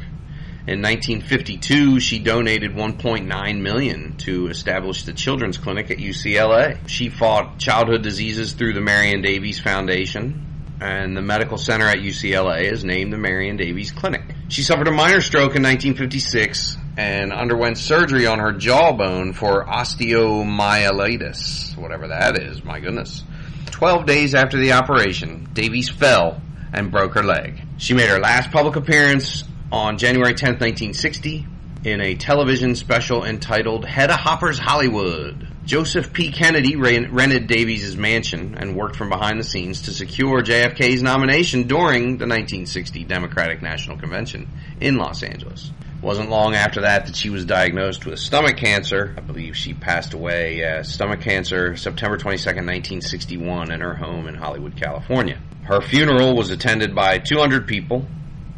In 0.64 0.80
1952, 0.80 1.98
she 1.98 2.20
donated 2.20 2.72
1.9 2.72 3.60
million 3.60 4.16
to 4.18 4.46
establish 4.46 5.02
the 5.02 5.12
children's 5.12 5.58
clinic 5.58 5.90
at 5.90 5.98
UCLA. 5.98 6.78
She 6.86 7.08
fought 7.08 7.58
childhood 7.58 8.02
diseases 8.02 8.52
through 8.52 8.74
the 8.74 8.80
Marion 8.80 9.22
Davies 9.22 9.58
Foundation, 9.58 10.46
and 10.82 11.16
the 11.16 11.22
medical 11.22 11.56
center 11.58 11.86
at 11.86 11.98
UCLA 11.98 12.72
is 12.72 12.84
named 12.84 13.12
the 13.12 13.16
Marion 13.16 13.56
Davies 13.56 13.92
Clinic. 13.92 14.22
She 14.48 14.64
suffered 14.64 14.88
a 14.88 14.92
minor 14.92 15.20
stroke 15.20 15.54
in 15.54 15.62
1956 15.62 16.76
and 16.96 17.32
underwent 17.32 17.78
surgery 17.78 18.26
on 18.26 18.40
her 18.40 18.50
jawbone 18.52 19.32
for 19.32 19.64
osteomyelitis, 19.64 21.76
whatever 21.76 22.08
that 22.08 22.42
is, 22.42 22.64
my 22.64 22.80
goodness. 22.80 23.22
12 23.66 24.06
days 24.06 24.34
after 24.34 24.58
the 24.58 24.72
operation, 24.72 25.48
Davies 25.52 25.88
fell 25.88 26.42
and 26.72 26.90
broke 26.90 27.14
her 27.14 27.22
leg. 27.22 27.62
She 27.78 27.94
made 27.94 28.08
her 28.08 28.18
last 28.18 28.50
public 28.50 28.74
appearance 28.74 29.44
on 29.70 29.98
January 29.98 30.34
10, 30.34 30.54
1960, 30.54 31.46
in 31.84 32.00
a 32.00 32.16
television 32.16 32.74
special 32.74 33.24
entitled 33.24 33.84
Hedda 33.84 34.16
Hopper's 34.16 34.58
Hollywood. 34.58 35.46
Joseph 35.64 36.12
P. 36.12 36.32
Kennedy 36.32 36.74
rented 36.74 37.46
Davies' 37.46 37.96
mansion 37.96 38.56
and 38.58 38.74
worked 38.74 38.96
from 38.96 39.08
behind 39.08 39.38
the 39.38 39.44
scenes 39.44 39.82
to 39.82 39.92
secure 39.92 40.42
JFK's 40.42 41.02
nomination 41.02 41.68
during 41.68 42.18
the 42.18 42.26
1960 42.26 43.04
Democratic 43.04 43.62
National 43.62 43.96
Convention 43.96 44.48
in 44.80 44.96
Los 44.96 45.22
Angeles. 45.22 45.70
It 45.96 46.02
wasn't 46.04 46.30
long 46.30 46.56
after 46.56 46.80
that 46.80 47.06
that 47.06 47.14
she 47.14 47.30
was 47.30 47.44
diagnosed 47.44 48.04
with 48.04 48.18
stomach 48.18 48.56
cancer. 48.56 49.14
I 49.16 49.20
believe 49.20 49.56
she 49.56 49.72
passed 49.72 50.14
away, 50.14 50.64
uh, 50.64 50.82
stomach 50.82 51.20
cancer, 51.20 51.76
September 51.76 52.18
22, 52.18 52.44
1961, 52.44 53.70
in 53.70 53.80
her 53.80 53.94
home 53.94 54.26
in 54.26 54.34
Hollywood, 54.34 54.76
California. 54.76 55.40
Her 55.62 55.80
funeral 55.80 56.34
was 56.34 56.50
attended 56.50 56.92
by 56.92 57.18
200 57.18 57.68
people, 57.68 58.04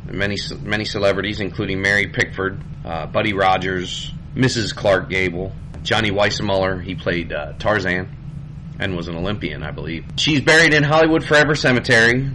many 0.06 0.38
many 0.62 0.86
celebrities, 0.86 1.40
including 1.40 1.82
Mary 1.82 2.06
Pickford, 2.06 2.62
uh, 2.82 3.06
Buddy 3.06 3.34
Rogers, 3.34 4.10
Mrs. 4.34 4.74
Clark 4.74 5.10
Gable, 5.10 5.52
Johnny 5.84 6.10
Weissmuller. 6.10 6.82
He 6.82 6.96
played 6.96 7.32
uh, 7.32 7.52
Tarzan 7.58 8.08
and 8.80 8.96
was 8.96 9.06
an 9.06 9.16
Olympian, 9.16 9.62
I 9.62 9.70
believe. 9.70 10.04
She's 10.16 10.40
buried 10.40 10.74
in 10.74 10.82
Hollywood 10.82 11.24
Forever 11.24 11.54
Cemetery 11.54 12.28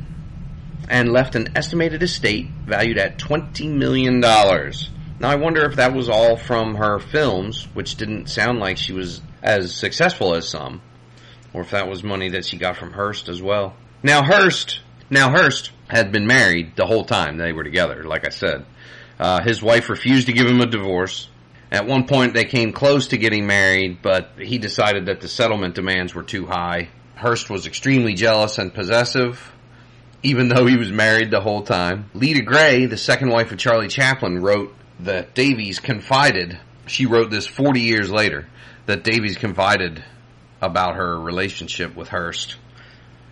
and 0.88 1.12
left 1.12 1.36
an 1.36 1.50
estimated 1.56 2.02
estate 2.02 2.48
valued 2.66 2.98
at 2.98 3.20
$20 3.20 3.70
million. 3.70 4.20
Now, 4.20 5.30
I 5.30 5.36
wonder 5.36 5.66
if 5.66 5.76
that 5.76 5.94
was 5.94 6.08
all 6.08 6.38
from 6.38 6.76
her 6.76 7.00
films, 7.00 7.68
which 7.74 7.96
didn't 7.96 8.28
sound 8.28 8.60
like 8.60 8.78
she 8.78 8.94
was 8.94 9.22
as 9.44 9.74
successful 9.74 10.34
as 10.36 10.48
some, 10.48 10.82
or 11.54 11.62
if 11.62 11.72
that 11.72 11.90
was 11.90 12.04
money 12.04 12.30
that 12.30 12.46
she 12.46 12.58
got 12.58 12.78
from 12.78 12.94
Hearst 12.94 13.28
as 13.28 13.42
well. 13.42 13.76
Now 14.02 14.24
Hearst, 14.24 14.80
now 15.10 15.30
Hearst 15.30 15.72
had 15.90 16.12
been 16.12 16.26
married 16.26 16.76
the 16.76 16.86
whole 16.86 17.04
time 17.04 17.38
they 17.38 17.52
were 17.52 17.64
together. 17.64 18.04
Like 18.04 18.26
I 18.26 18.30
said, 18.30 18.66
uh, 19.20 19.42
his 19.44 19.62
wife 19.62 19.90
refused 19.90 20.28
to 20.28 20.34
give 20.34 20.48
him 20.48 20.62
a 20.62 20.66
divorce. 20.66 21.28
At 21.72 21.86
one 21.86 22.08
point, 22.08 22.34
they 22.34 22.46
came 22.46 22.74
close 22.74 23.08
to 23.08 23.18
getting 23.18 23.46
married, 23.46 24.02
but 24.02 24.32
he 24.40 24.58
decided 24.58 25.06
that 25.06 25.22
the 25.22 25.28
settlement 25.28 25.76
demands 25.76 26.16
were 26.16 26.24
too 26.24 26.48
high. 26.48 26.90
Hearst 27.16 27.50
was 27.50 27.68
extremely 27.68 28.16
jealous 28.16 28.58
and 28.58 28.74
possessive, 28.74 29.52
even 30.24 30.48
though 30.48 30.66
he 30.66 30.78
was 30.78 30.92
married 30.92 31.30
the 31.30 31.42
whole 31.42 31.62
time. 31.62 32.10
Lita 32.14 32.42
Grey, 32.42 32.86
the 32.86 32.98
second 32.98 33.30
wife 33.30 33.52
of 33.52 33.60
Charlie 33.60 33.88
Chaplin, 33.88 34.42
wrote 34.42 34.74
that 35.02 35.36
Davies 35.36 35.80
confided. 35.80 36.58
She 36.88 37.06
wrote 37.06 37.30
this 37.30 37.46
40 37.46 37.82
years 37.82 38.10
later 38.10 38.48
that 38.88 39.04
Davies 39.04 39.38
confided 39.38 40.04
about 40.62 40.96
her 40.96 41.20
relationship 41.20 41.96
with 41.96 42.10
Hearst 42.10 42.56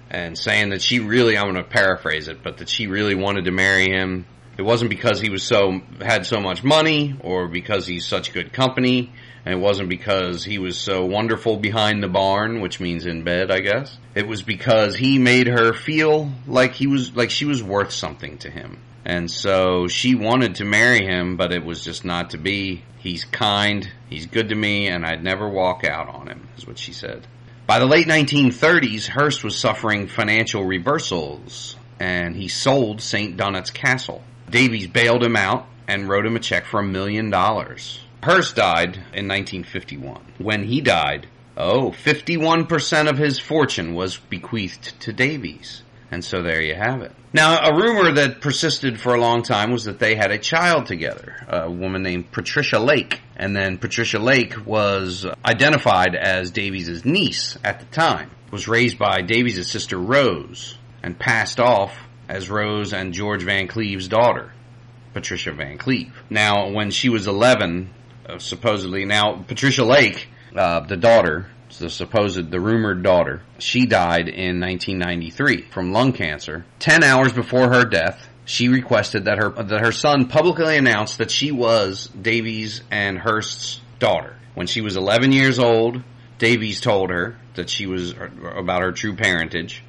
and 0.10 0.38
saying 0.38 0.70
that 0.70 0.82
she 0.82 1.00
really, 1.00 1.38
I'm 1.38 1.52
going 1.52 1.56
to 1.56 1.64
paraphrase 1.64 2.28
it, 2.28 2.44
but 2.44 2.58
that 2.58 2.70
she 2.70 2.88
really 2.88 3.16
wanted 3.16 3.46
to 3.46 3.52
marry 3.52 3.90
him. 3.90 4.26
It 4.58 4.64
wasn't 4.64 4.90
because 4.90 5.22
he 5.22 5.30
was 5.30 5.44
so, 5.44 5.82
had 6.02 6.26
so 6.26 6.40
much 6.40 6.64
money 6.64 7.16
or 7.22 7.48
because 7.48 7.86
he's 7.86 8.08
such 8.08 8.34
good 8.34 8.54
company. 8.54 9.12
And 9.46 9.54
it 9.54 9.60
wasn't 9.60 9.88
because 9.88 10.44
he 10.44 10.58
was 10.58 10.78
so 10.78 11.06
wonderful 11.06 11.56
behind 11.58 12.04
the 12.04 12.10
barn, 12.10 12.60
which 12.60 12.82
means 12.82 13.06
in 13.06 13.24
bed, 13.24 13.50
I 13.50 13.62
guess. 13.62 13.98
It 14.14 14.28
was 14.28 14.42
because 14.42 14.96
he 14.96 15.20
made 15.20 15.48
her 15.48 15.74
feel 15.74 16.32
like 16.48 16.74
he 16.74 16.88
was, 16.88 17.16
like 17.16 17.30
she 17.30 17.46
was 17.46 17.64
worth 17.64 17.92
something 17.94 18.40
to 18.40 18.50
him. 18.50 18.80
And 19.06 19.32
so 19.32 19.88
she 19.88 20.16
wanted 20.16 20.56
to 20.56 20.66
marry 20.66 21.06
him, 21.06 21.38
but 21.38 21.54
it 21.54 21.64
was 21.64 21.82
just 21.82 22.04
not 22.04 22.32
to 22.32 22.38
be. 22.38 22.84
He's 22.98 23.24
kind, 23.24 23.90
he's 24.10 24.26
good 24.26 24.50
to 24.50 24.56
me, 24.56 24.90
and 24.90 25.06
I'd 25.06 25.24
never 25.24 25.48
walk 25.48 25.86
out 25.86 26.10
on 26.10 26.28
him, 26.28 26.50
is 26.58 26.68
what 26.68 26.78
she 26.78 26.92
said. 26.92 27.26
By 27.66 27.80
the 27.80 27.86
late 27.86 28.08
1930s, 28.08 29.08
Hearst 29.08 29.46
was 29.46 29.58
suffering 29.58 30.08
financial 30.08 30.66
reversals, 30.66 31.78
and 32.02 32.36
he 32.36 32.50
sold 32.50 33.02
St. 33.02 33.38
Donat's 33.38 33.72
Castle. 33.72 34.24
Davies 34.50 34.88
bailed 34.88 35.24
him 35.24 35.36
out 35.36 35.68
and 35.88 36.08
wrote 36.08 36.26
him 36.26 36.36
a 36.36 36.40
check 36.40 36.66
for 36.66 36.80
a 36.80 36.88
million 36.88 37.30
dollars. 37.30 38.00
Hearst 38.24 38.56
died 38.56 38.96
in 38.96 39.28
1951. 39.28 40.22
When 40.38 40.64
he 40.64 40.82
died, 40.82 41.28
oh, 41.56 41.92
51% 41.92 43.10
of 43.10 43.18
his 43.18 43.40
fortune 43.40 43.94
was 43.94 44.18
bequeathed 44.18 45.00
to 45.02 45.14
Davies. 45.14 45.84
And 46.10 46.24
so 46.24 46.42
there 46.42 46.62
you 46.62 46.76
have 46.76 47.02
it. 47.02 47.12
Now, 47.34 47.60
a 47.60 47.76
rumor 47.76 48.14
that 48.14 48.40
persisted 48.40 49.00
for 49.00 49.14
a 49.14 49.20
long 49.20 49.44
time 49.44 49.72
was 49.72 49.84
that 49.84 50.00
they 50.00 50.16
had 50.16 50.32
a 50.32 50.38
child 50.38 50.86
together, 50.86 51.36
a 51.50 51.70
woman 51.70 52.02
named 52.02 52.32
Patricia 52.32 52.80
Lake. 52.80 53.22
And 53.36 53.56
then 53.56 53.78
Patricia 53.78 54.18
Lake 54.18 54.66
was 54.66 55.26
identified 55.46 56.16
as 56.16 56.52
Davies' 56.52 57.04
niece 57.04 57.58
at 57.64 57.82
the 57.82 57.86
time, 57.88 58.32
was 58.52 58.70
raised 58.70 58.98
by 58.98 59.22
Davies' 59.22 59.70
sister 59.70 59.98
Rose, 59.98 60.78
and 61.04 61.20
passed 61.20 61.60
off 61.60 62.07
as 62.28 62.50
Rose 62.50 62.94
and 62.94 63.14
George 63.14 63.44
Van 63.44 63.68
Cleve's 63.68 64.08
daughter, 64.08 64.52
Patricia 65.14 65.52
Van 65.52 65.78
Cleve. 65.78 66.14
Now, 66.30 66.70
when 66.72 66.92
she 66.92 67.10
was 67.10 67.28
11, 67.28 67.90
uh, 68.28 68.40
supposedly, 68.40 69.06
now 69.06 69.44
Patricia 69.48 69.84
Lake, 69.84 70.28
uh, 70.56 70.82
the 70.82 70.98
daughter, 70.98 71.48
the 71.80 71.90
supposed, 71.90 72.52
the 72.52 72.60
rumored 72.60 73.04
daughter, 73.04 73.42
she 73.60 73.86
died 73.86 74.28
in 74.28 74.60
1993 74.60 75.64
from 75.72 75.92
lung 75.92 76.14
cancer. 76.14 76.66
Ten 76.80 77.04
hours 77.04 77.34
before 77.34 77.70
her 77.70 77.86
death, 77.86 78.28
she 78.46 78.70
requested 78.70 79.26
that 79.26 79.38
her 79.38 79.50
that 79.50 79.82
her 79.82 79.92
son 79.92 80.28
publicly 80.28 80.78
announce 80.78 81.18
that 81.18 81.30
she 81.30 81.52
was 81.52 82.08
Davies 82.08 82.82
and 82.90 83.18
Hearst's 83.18 83.82
daughter. 84.00 84.36
When 84.56 84.68
she 84.68 84.82
was 84.82 84.96
11 84.96 85.34
years 85.34 85.60
old, 85.60 86.02
Davies 86.40 86.82
told 86.82 87.10
her 87.10 87.38
that 87.56 87.70
she 87.70 87.86
was 87.86 88.12
about 88.12 88.82
her 88.82 88.92
true 88.92 89.16
parentage, 89.16 89.84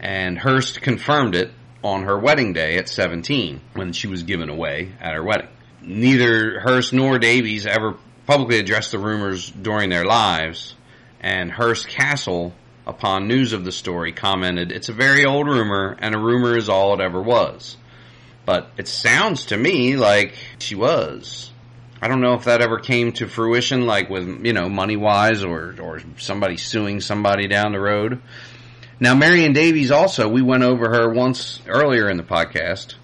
and 0.00 0.38
Hearst 0.38 0.80
confirmed 0.82 1.34
it 1.34 1.52
on 1.82 2.04
her 2.04 2.18
wedding 2.18 2.52
day 2.52 2.76
at 2.76 2.88
17 2.88 3.60
when 3.74 3.92
she 3.92 4.06
was 4.06 4.22
given 4.22 4.48
away 4.48 4.92
at 5.00 5.14
her 5.14 5.22
wedding. 5.22 5.48
Neither 5.82 6.60
Hearst 6.60 6.92
nor 6.92 7.18
Davies 7.18 7.66
ever 7.66 7.96
publicly 8.26 8.58
addressed 8.58 8.92
the 8.92 8.98
rumors 8.98 9.50
during 9.50 9.90
their 9.90 10.04
lives, 10.04 10.74
and 11.20 11.50
Hearst 11.50 11.88
Castle, 11.88 12.52
upon 12.86 13.28
news 13.28 13.52
of 13.52 13.64
the 13.64 13.72
story, 13.72 14.12
commented, 14.12 14.72
It's 14.72 14.88
a 14.88 14.92
very 14.92 15.24
old 15.24 15.46
rumor, 15.46 15.96
and 15.98 16.14
a 16.14 16.18
rumor 16.18 16.56
is 16.56 16.68
all 16.68 16.94
it 16.94 17.00
ever 17.00 17.20
was. 17.20 17.76
But 18.44 18.70
it 18.76 18.88
sounds 18.88 19.46
to 19.46 19.56
me 19.56 19.96
like 19.96 20.34
she 20.58 20.74
was. 20.74 21.50
I 22.02 22.08
don't 22.08 22.22
know 22.22 22.34
if 22.34 22.44
that 22.44 22.62
ever 22.62 22.78
came 22.78 23.12
to 23.12 23.28
fruition, 23.28 23.86
like 23.86 24.08
with, 24.08 24.44
you 24.44 24.52
know, 24.52 24.68
money 24.68 24.96
wise 24.96 25.42
or, 25.42 25.76
or 25.80 26.00
somebody 26.16 26.56
suing 26.56 27.00
somebody 27.00 27.46
down 27.46 27.72
the 27.72 27.80
road. 27.80 28.20
Now, 29.02 29.14
Marion 29.14 29.54
Davies 29.54 29.90
also, 29.90 30.28
we 30.28 30.42
went 30.42 30.62
over 30.62 30.90
her 30.90 31.08
once 31.08 31.60
earlier 31.66 32.10
in 32.10 32.18
the 32.18 32.22
podcast 32.22 32.96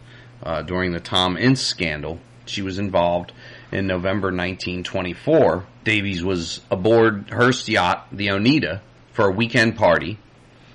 uh, 0.42 0.60
during 0.60 0.92
the 0.92 1.00
Tom 1.00 1.38
Ince 1.38 1.62
scandal. 1.62 2.20
She 2.44 2.60
was 2.60 2.78
involved 2.78 3.32
in 3.72 3.86
November 3.86 4.28
1924, 4.28 5.66
Davies 5.84 6.22
was 6.22 6.60
aboard 6.70 7.30
Hearst's 7.30 7.68
yacht, 7.68 8.08
the 8.12 8.30
Oneida, 8.30 8.82
for 9.12 9.26
a 9.26 9.30
weekend 9.30 9.76
party 9.76 10.18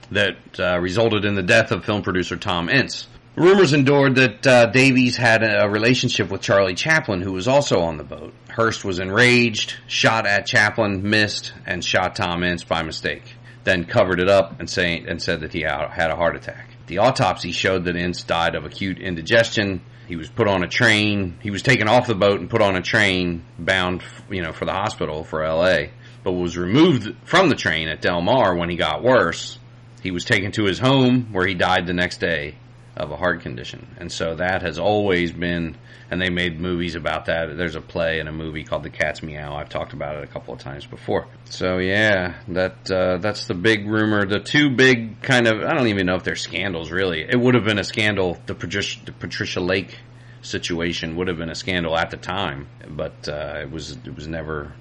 that 0.09 0.37
uh, 0.59 0.79
resulted 0.79 1.23
in 1.23 1.35
the 1.35 1.43
death 1.43 1.71
of 1.71 1.85
film 1.85 2.01
producer 2.01 2.35
Tom 2.35 2.67
Ince. 2.69 3.07
Rumors 3.35 3.73
endured 3.73 4.15
that 4.15 4.47
uh, 4.47 4.65
Davies 4.67 5.15
had 5.15 5.43
a 5.43 5.69
relationship 5.69 6.29
with 6.29 6.41
Charlie 6.41 6.75
Chaplin, 6.75 7.21
who 7.21 7.31
was 7.31 7.47
also 7.47 7.79
on 7.79 7.97
the 7.97 8.03
boat. 8.03 8.33
Hearst 8.49 8.83
was 8.83 8.99
enraged, 8.99 9.75
shot 9.87 10.25
at 10.25 10.45
Chaplin, 10.45 11.09
missed, 11.09 11.53
and 11.65 11.83
shot 11.83 12.15
Tom 12.15 12.43
Ince 12.43 12.63
by 12.63 12.83
mistake. 12.83 13.35
Then 13.63 13.85
covered 13.85 14.19
it 14.19 14.29
up 14.29 14.59
and, 14.59 14.69
say, 14.69 15.03
and 15.07 15.21
said 15.21 15.41
that 15.41 15.53
he 15.53 15.61
had 15.61 16.11
a 16.11 16.15
heart 16.15 16.35
attack. 16.35 16.69
The 16.87 16.97
autopsy 16.97 17.51
showed 17.51 17.85
that 17.85 17.95
Ince 17.95 18.23
died 18.23 18.55
of 18.55 18.65
acute 18.65 18.99
indigestion 18.99 19.81
he 20.11 20.17
was 20.17 20.29
put 20.29 20.49
on 20.49 20.61
a 20.61 20.67
train. 20.67 21.37
He 21.41 21.51
was 21.51 21.61
taken 21.61 21.87
off 21.87 22.05
the 22.05 22.15
boat 22.15 22.41
and 22.41 22.49
put 22.49 22.61
on 22.61 22.75
a 22.75 22.81
train 22.81 23.45
bound, 23.57 24.03
you 24.29 24.41
know, 24.41 24.51
for 24.51 24.65
the 24.65 24.73
hospital 24.73 25.23
for 25.23 25.41
L.A. 25.41 25.91
But 26.21 26.33
was 26.33 26.57
removed 26.57 27.15
from 27.23 27.47
the 27.47 27.55
train 27.55 27.87
at 27.87 28.01
Del 28.01 28.21
Mar 28.21 28.53
when 28.53 28.69
he 28.69 28.75
got 28.75 29.03
worse. 29.03 29.57
He 30.03 30.11
was 30.11 30.25
taken 30.25 30.51
to 30.51 30.65
his 30.65 30.79
home 30.79 31.31
where 31.31 31.47
he 31.47 31.53
died 31.53 31.87
the 31.87 31.93
next 31.93 32.19
day 32.19 32.55
of 32.95 33.11
a 33.11 33.15
heart 33.15 33.41
condition. 33.41 33.87
And 33.97 34.11
so 34.11 34.35
that 34.35 34.63
has 34.63 34.77
always 34.77 35.31
been, 35.31 35.77
and 36.09 36.21
they 36.21 36.29
made 36.29 36.59
movies 36.59 36.95
about 36.95 37.25
that. 37.25 37.55
There's 37.57 37.75
a 37.75 37.81
play 37.81 38.19
and 38.19 38.27
a 38.27 38.31
movie 38.31 38.63
called 38.63 38.83
The 38.83 38.89
Cat's 38.89 39.23
Meow. 39.23 39.55
I've 39.55 39.69
talked 39.69 39.93
about 39.93 40.17
it 40.17 40.23
a 40.23 40.27
couple 40.27 40.53
of 40.53 40.59
times 40.59 40.85
before. 40.85 41.27
So 41.45 41.77
yeah, 41.77 42.35
that 42.49 42.91
uh, 42.91 43.17
that's 43.17 43.47
the 43.47 43.53
big 43.53 43.87
rumor. 43.87 44.25
The 44.25 44.39
two 44.39 44.69
big 44.69 45.21
kind 45.21 45.47
of, 45.47 45.63
I 45.63 45.73
don't 45.73 45.87
even 45.87 46.05
know 46.05 46.15
if 46.15 46.23
they're 46.23 46.35
scandals 46.35 46.91
really. 46.91 47.21
It 47.21 47.39
would 47.39 47.55
have 47.55 47.63
been 47.63 47.79
a 47.79 47.83
scandal. 47.83 48.37
The 48.45 48.55
Patricia, 48.55 49.05
the 49.05 49.13
Patricia 49.13 49.61
Lake 49.61 49.97
situation 50.41 51.15
would 51.15 51.27
have 51.27 51.37
been 51.37 51.49
a 51.49 51.55
scandal 51.55 51.97
at 51.97 52.09
the 52.11 52.17
time, 52.17 52.67
but 52.89 53.29
uh, 53.29 53.59
it 53.61 53.71
was 53.71 53.91
it 53.91 54.15
was 54.15 54.27
never 54.27 54.73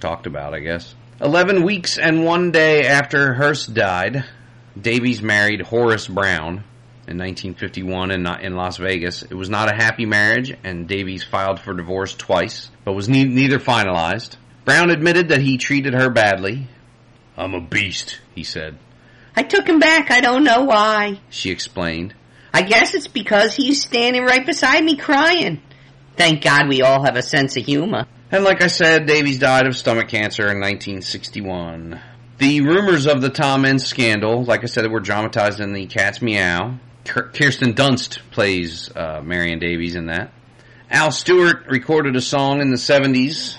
talked 0.00 0.26
about, 0.26 0.52
I 0.52 0.60
guess. 0.60 0.94
Eleven 1.20 1.62
weeks 1.62 1.96
and 1.96 2.24
one 2.24 2.50
day 2.50 2.86
after 2.86 3.32
Hearst 3.32 3.72
died, 3.72 4.24
Davies 4.78 5.22
married 5.22 5.62
Horace 5.62 6.06
Brown, 6.06 6.64
in 7.08 7.18
1951 7.18 8.10
in, 8.10 8.26
in 8.26 8.56
Las 8.56 8.78
Vegas. 8.78 9.22
It 9.22 9.34
was 9.34 9.48
not 9.48 9.72
a 9.72 9.76
happy 9.76 10.06
marriage, 10.06 10.56
and 10.64 10.88
Davies 10.88 11.22
filed 11.22 11.60
for 11.60 11.74
divorce 11.74 12.14
twice, 12.14 12.70
but 12.84 12.92
was 12.92 13.08
ne- 13.08 13.24
neither 13.24 13.58
finalized. 13.58 14.36
Brown 14.64 14.90
admitted 14.90 15.28
that 15.28 15.40
he 15.40 15.58
treated 15.58 15.94
her 15.94 16.10
badly. 16.10 16.66
I'm 17.36 17.54
a 17.54 17.60
beast, 17.60 18.20
he 18.34 18.42
said. 18.42 18.78
I 19.36 19.42
took 19.42 19.68
him 19.68 19.78
back. 19.78 20.10
I 20.10 20.20
don't 20.20 20.44
know 20.44 20.64
why. 20.64 21.20
She 21.30 21.50
explained. 21.50 22.14
I 22.52 22.62
guess 22.62 22.94
it's 22.94 23.08
because 23.08 23.54
he's 23.54 23.82
standing 23.82 24.24
right 24.24 24.44
beside 24.44 24.82
me 24.82 24.96
crying. 24.96 25.60
Thank 26.16 26.42
God 26.42 26.68
we 26.68 26.82
all 26.82 27.04
have 27.04 27.16
a 27.16 27.22
sense 27.22 27.56
of 27.56 27.64
humor. 27.64 28.06
And 28.32 28.42
like 28.42 28.62
I 28.62 28.66
said, 28.66 29.06
Davies 29.06 29.38
died 29.38 29.66
of 29.66 29.76
stomach 29.76 30.08
cancer 30.08 30.44
in 30.44 30.58
1961. 30.60 32.00
The 32.38 32.60
rumors 32.62 33.06
of 33.06 33.20
the 33.20 33.30
Tom 33.30 33.64
Ince 33.64 33.86
scandal, 33.86 34.44
like 34.44 34.62
I 34.62 34.66
said, 34.66 34.90
were 34.90 35.00
dramatized 35.00 35.60
in 35.60 35.72
the 35.72 35.86
Cat's 35.86 36.20
Meow. 36.20 36.78
Kirsten 37.06 37.74
Dunst 37.74 38.18
plays 38.30 38.94
uh, 38.94 39.20
Marion 39.22 39.58
Davies 39.58 39.94
in 39.94 40.06
that. 40.06 40.32
Al 40.90 41.10
Stewart 41.10 41.66
recorded 41.68 42.16
a 42.16 42.20
song 42.20 42.60
in 42.60 42.70
the 42.70 42.76
70s 42.76 43.56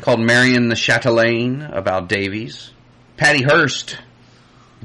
called 0.00 0.20
Marion 0.20 0.68
the 0.68 0.76
Chatelaine 0.76 1.62
about 1.62 2.08
Davies. 2.08 2.70
Patty 3.16 3.42
Hearst, 3.42 3.98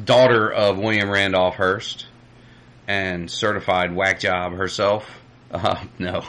daughter 0.03 0.51
of 0.51 0.77
William 0.77 1.09
Randolph 1.09 1.55
Hearst 1.55 2.07
and 2.87 3.29
certified 3.29 3.95
whack 3.95 4.19
job 4.19 4.53
herself. 4.53 5.09
Uh, 5.53 5.85
no. 5.99 6.23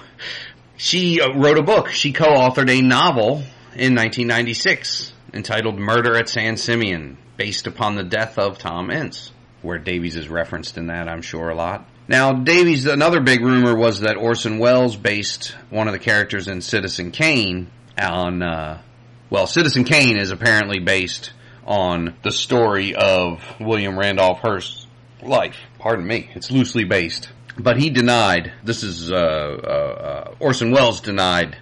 She 0.76 1.18
uh, 1.22 1.32
wrote 1.32 1.56
a 1.56 1.62
book. 1.62 1.88
She 1.88 2.12
co-authored 2.12 2.68
a 2.68 2.82
novel 2.82 3.36
in 3.74 3.94
1996 3.94 5.14
entitled 5.32 5.78
Murder 5.78 6.14
at 6.14 6.28
San 6.28 6.58
Simeon, 6.58 7.16
based 7.38 7.66
upon 7.66 7.94
the 7.94 8.04
death 8.04 8.38
of 8.38 8.58
Tom 8.58 8.90
Ince, 8.90 9.32
where 9.64 9.78
Davies 9.78 10.14
is 10.14 10.28
referenced 10.28 10.76
in 10.76 10.88
that, 10.88 11.08
I'm 11.08 11.22
sure, 11.22 11.48
a 11.48 11.54
lot. 11.54 11.88
Now, 12.06 12.32
Davies, 12.32 12.84
another 12.84 13.20
big 13.20 13.40
rumor 13.40 13.74
was 13.74 14.00
that 14.00 14.16
Orson 14.16 14.58
Welles 14.58 14.94
based 14.94 15.56
one 15.70 15.88
of 15.88 15.92
the 15.94 15.98
characters 15.98 16.48
in 16.48 16.60
Citizen 16.60 17.10
Kane 17.10 17.70
on, 17.98 18.42
uh, 18.42 18.82
well, 19.30 19.46
Citizen 19.46 19.84
Kane 19.84 20.18
is 20.18 20.30
apparently 20.30 20.80
based 20.80 21.32
on 21.66 22.14
the 22.22 22.30
story 22.30 22.94
of 22.94 23.42
William 23.58 23.98
Randolph 23.98 24.40
Hearst's 24.40 24.86
life. 25.22 25.56
Pardon 25.78 26.06
me. 26.06 26.28
It's 26.34 26.50
loosely 26.50 26.84
based. 26.84 27.30
But 27.58 27.78
he 27.78 27.88
denied, 27.88 28.52
this 28.64 28.82
is, 28.82 29.10
uh, 29.10 29.16
uh, 29.16 29.66
uh 29.66 30.34
Orson 30.40 30.72
Welles 30.72 31.00
denied 31.00 31.56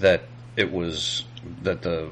that 0.00 0.24
it 0.56 0.70
was, 0.70 1.24
that 1.62 1.80
the, 1.80 2.10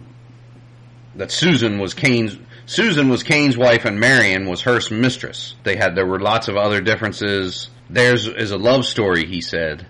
that 1.16 1.30
Susan 1.30 1.78
was 1.78 1.92
Kane's, 1.92 2.38
Susan 2.68 3.08
was 3.08 3.22
Kane's 3.22 3.56
wife 3.56 3.86
and 3.86 3.98
Marion 3.98 4.44
was 4.44 4.62
Hearst's 4.62 4.90
mistress. 4.90 5.54
They 5.62 5.76
had, 5.76 5.96
there 5.96 6.04
were 6.04 6.20
lots 6.20 6.48
of 6.48 6.56
other 6.58 6.82
differences. 6.82 7.70
Theirs 7.88 8.28
is 8.28 8.50
a 8.50 8.58
love 8.58 8.84
story, 8.84 9.24
he 9.24 9.40
said, 9.40 9.86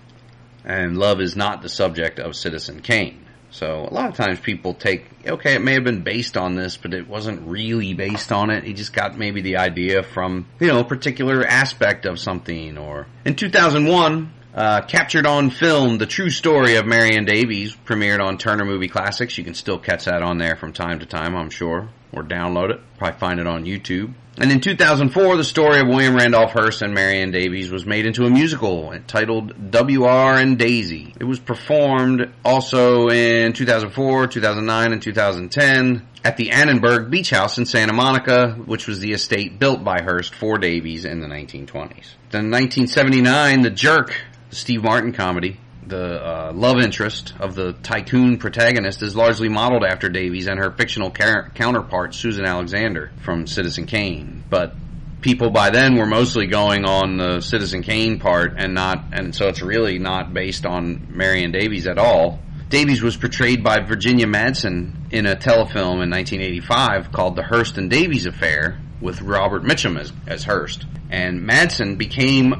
and 0.63 0.97
love 0.97 1.19
is 1.19 1.35
not 1.35 1.61
the 1.61 1.67
subject 1.67 2.19
of 2.19 2.37
Citizen 2.37 2.79
Kane. 2.81 3.25
So 3.51 3.85
a 3.85 3.93
lot 3.93 4.07
of 4.07 4.15
times 4.15 4.39
people 4.39 4.73
take, 4.73 5.07
okay, 5.27 5.55
it 5.55 5.61
may 5.61 5.73
have 5.73 5.83
been 5.83 6.03
based 6.03 6.37
on 6.37 6.55
this, 6.55 6.77
but 6.77 6.93
it 6.93 7.05
wasn't 7.05 7.45
really 7.45 7.93
based 7.93 8.31
on 8.31 8.49
it. 8.49 8.63
He 8.63 8.71
just 8.73 8.93
got 8.93 9.17
maybe 9.17 9.41
the 9.41 9.57
idea 9.57 10.01
from, 10.01 10.47
you 10.61 10.67
know, 10.67 10.79
a 10.79 10.85
particular 10.85 11.45
aspect 11.45 12.05
of 12.05 12.17
something. 12.17 12.77
Or 12.77 13.07
in 13.25 13.35
2001, 13.35 14.31
uh, 14.55 14.81
captured 14.83 15.25
on 15.25 15.49
film, 15.49 15.97
the 15.97 16.05
true 16.05 16.29
story 16.29 16.75
of 16.75 16.85
Marion 16.85 17.25
Davies 17.25 17.75
premiered 17.75 18.25
on 18.25 18.37
Turner 18.37 18.63
Movie 18.63 18.87
Classics. 18.87 19.37
You 19.37 19.43
can 19.43 19.53
still 19.53 19.79
catch 19.79 20.05
that 20.05 20.23
on 20.23 20.37
there 20.37 20.55
from 20.55 20.71
time 20.71 20.99
to 20.99 21.05
time, 21.05 21.35
I'm 21.35 21.49
sure, 21.49 21.89
or 22.11 22.23
download 22.23 22.71
it. 22.71 22.81
Probably 22.97 23.19
find 23.19 23.39
it 23.39 23.47
on 23.47 23.65
YouTube. 23.65 24.13
And 24.37 24.53
in 24.53 24.61
2004, 24.61 25.35
the 25.35 25.43
story 25.43 25.81
of 25.81 25.87
William 25.87 26.15
Randolph 26.15 26.53
Hearst 26.53 26.81
and 26.81 26.93
Marion 26.93 27.31
Davies 27.31 27.69
was 27.71 27.85
made 27.85 28.05
into 28.05 28.25
a 28.25 28.29
musical 28.29 28.93
entitled 28.93 29.71
W.R. 29.71 30.35
and 30.35 30.57
Daisy. 30.57 31.13
It 31.19 31.25
was 31.25 31.39
performed 31.39 32.31
also 32.45 33.09
in 33.09 33.51
2004, 33.51 34.27
2009, 34.27 34.93
and 34.93 35.01
2010 35.01 36.07
at 36.23 36.37
the 36.37 36.51
Annenberg 36.51 37.11
Beach 37.11 37.31
House 37.31 37.57
in 37.57 37.65
Santa 37.65 37.91
Monica, 37.91 38.51
which 38.65 38.87
was 38.87 39.01
the 39.01 39.11
estate 39.11 39.59
built 39.59 39.83
by 39.83 40.01
Hearst 40.01 40.33
for 40.33 40.57
Davies 40.57 41.03
in 41.03 41.19
the 41.19 41.27
1920s. 41.27 42.13
Then 42.31 42.45
in 42.45 42.51
1979, 42.51 43.61
The 43.61 43.69
Jerk, 43.69 44.15
the 44.49 44.55
Steve 44.55 44.83
Martin 44.83 45.11
comedy, 45.11 45.59
the 45.89 46.23
uh, 46.23 46.51
love 46.53 46.77
interest 46.79 47.33
of 47.39 47.55
the 47.55 47.73
tycoon 47.73 48.37
protagonist 48.37 49.01
is 49.01 49.15
largely 49.15 49.49
modeled 49.49 49.83
after 49.83 50.07
Davies 50.07 50.47
and 50.47 50.59
her 50.59 50.71
fictional 50.71 51.09
car- 51.09 51.51
counterpart 51.55 52.13
Susan 52.13 52.45
Alexander 52.45 53.11
from 53.21 53.47
Citizen 53.47 53.85
Kane. 53.85 54.43
But 54.49 54.73
people 55.21 55.49
by 55.49 55.71
then 55.71 55.97
were 55.97 56.05
mostly 56.05 56.47
going 56.47 56.85
on 56.85 57.17
the 57.17 57.41
Citizen 57.41 57.81
Kane 57.81 58.19
part 58.19 58.53
and 58.57 58.73
not, 58.73 59.05
and 59.11 59.35
so 59.35 59.47
it's 59.47 59.61
really 59.61 59.99
not 59.99 60.33
based 60.33 60.65
on 60.65 61.07
Marion 61.09 61.51
Davies 61.51 61.87
at 61.87 61.97
all. 61.97 62.39
Davies 62.69 63.01
was 63.01 63.17
portrayed 63.17 63.63
by 63.63 63.79
Virginia 63.79 64.27
Madsen 64.27 65.11
in 65.11 65.25
a 65.25 65.35
telefilm 65.35 66.03
in 66.03 66.11
1985 66.11 67.11
called 67.11 67.35
The 67.35 67.43
Hearst 67.43 67.79
and 67.79 67.89
Davies 67.89 68.27
Affair 68.27 68.79
with 69.01 69.21
Robert 69.21 69.63
Mitchum 69.63 69.99
as, 69.99 70.13
as 70.27 70.43
Hearst. 70.43 70.85
And 71.09 71.41
Madsen 71.49 71.97
became 71.97 72.53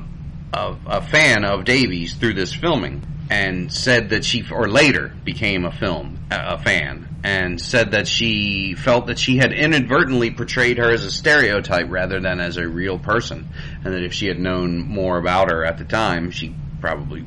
a, 0.52 0.76
a 0.88 1.02
fan 1.04 1.46
of 1.46 1.64
Davies 1.64 2.16
through 2.16 2.34
this 2.34 2.52
filming 2.52 3.06
and 3.30 3.72
said 3.72 4.10
that 4.10 4.26
she, 4.26 4.44
or 4.52 4.68
later 4.68 5.14
became 5.24 5.64
a 5.64 5.72
film, 5.72 6.20
a 6.32 6.58
fan, 6.58 7.08
and 7.24 7.62
said 7.62 7.92
that 7.92 8.08
she 8.08 8.74
felt 8.76 9.08
that 9.08 9.20
she 9.20 9.38
had 9.38 9.54
inadvertently 9.54 10.32
portrayed 10.32 10.78
her 10.78 10.92
as 10.92 11.06
a 11.06 11.12
stereotype 11.12 11.88
rather 11.90 12.20
than 12.20 12.40
as 12.40 12.58
a 12.58 12.68
real 12.68 12.98
person, 12.98 13.48
and 13.84 13.94
that 13.94 14.04
if 14.04 14.14
she 14.14 14.28
had 14.28 14.40
known 14.40 14.80
more 14.80 15.18
about 15.18 15.52
her 15.52 15.64
at 15.64 15.78
the 15.78 15.86
time, 15.86 16.32
she 16.32 16.56
probably, 16.82 17.24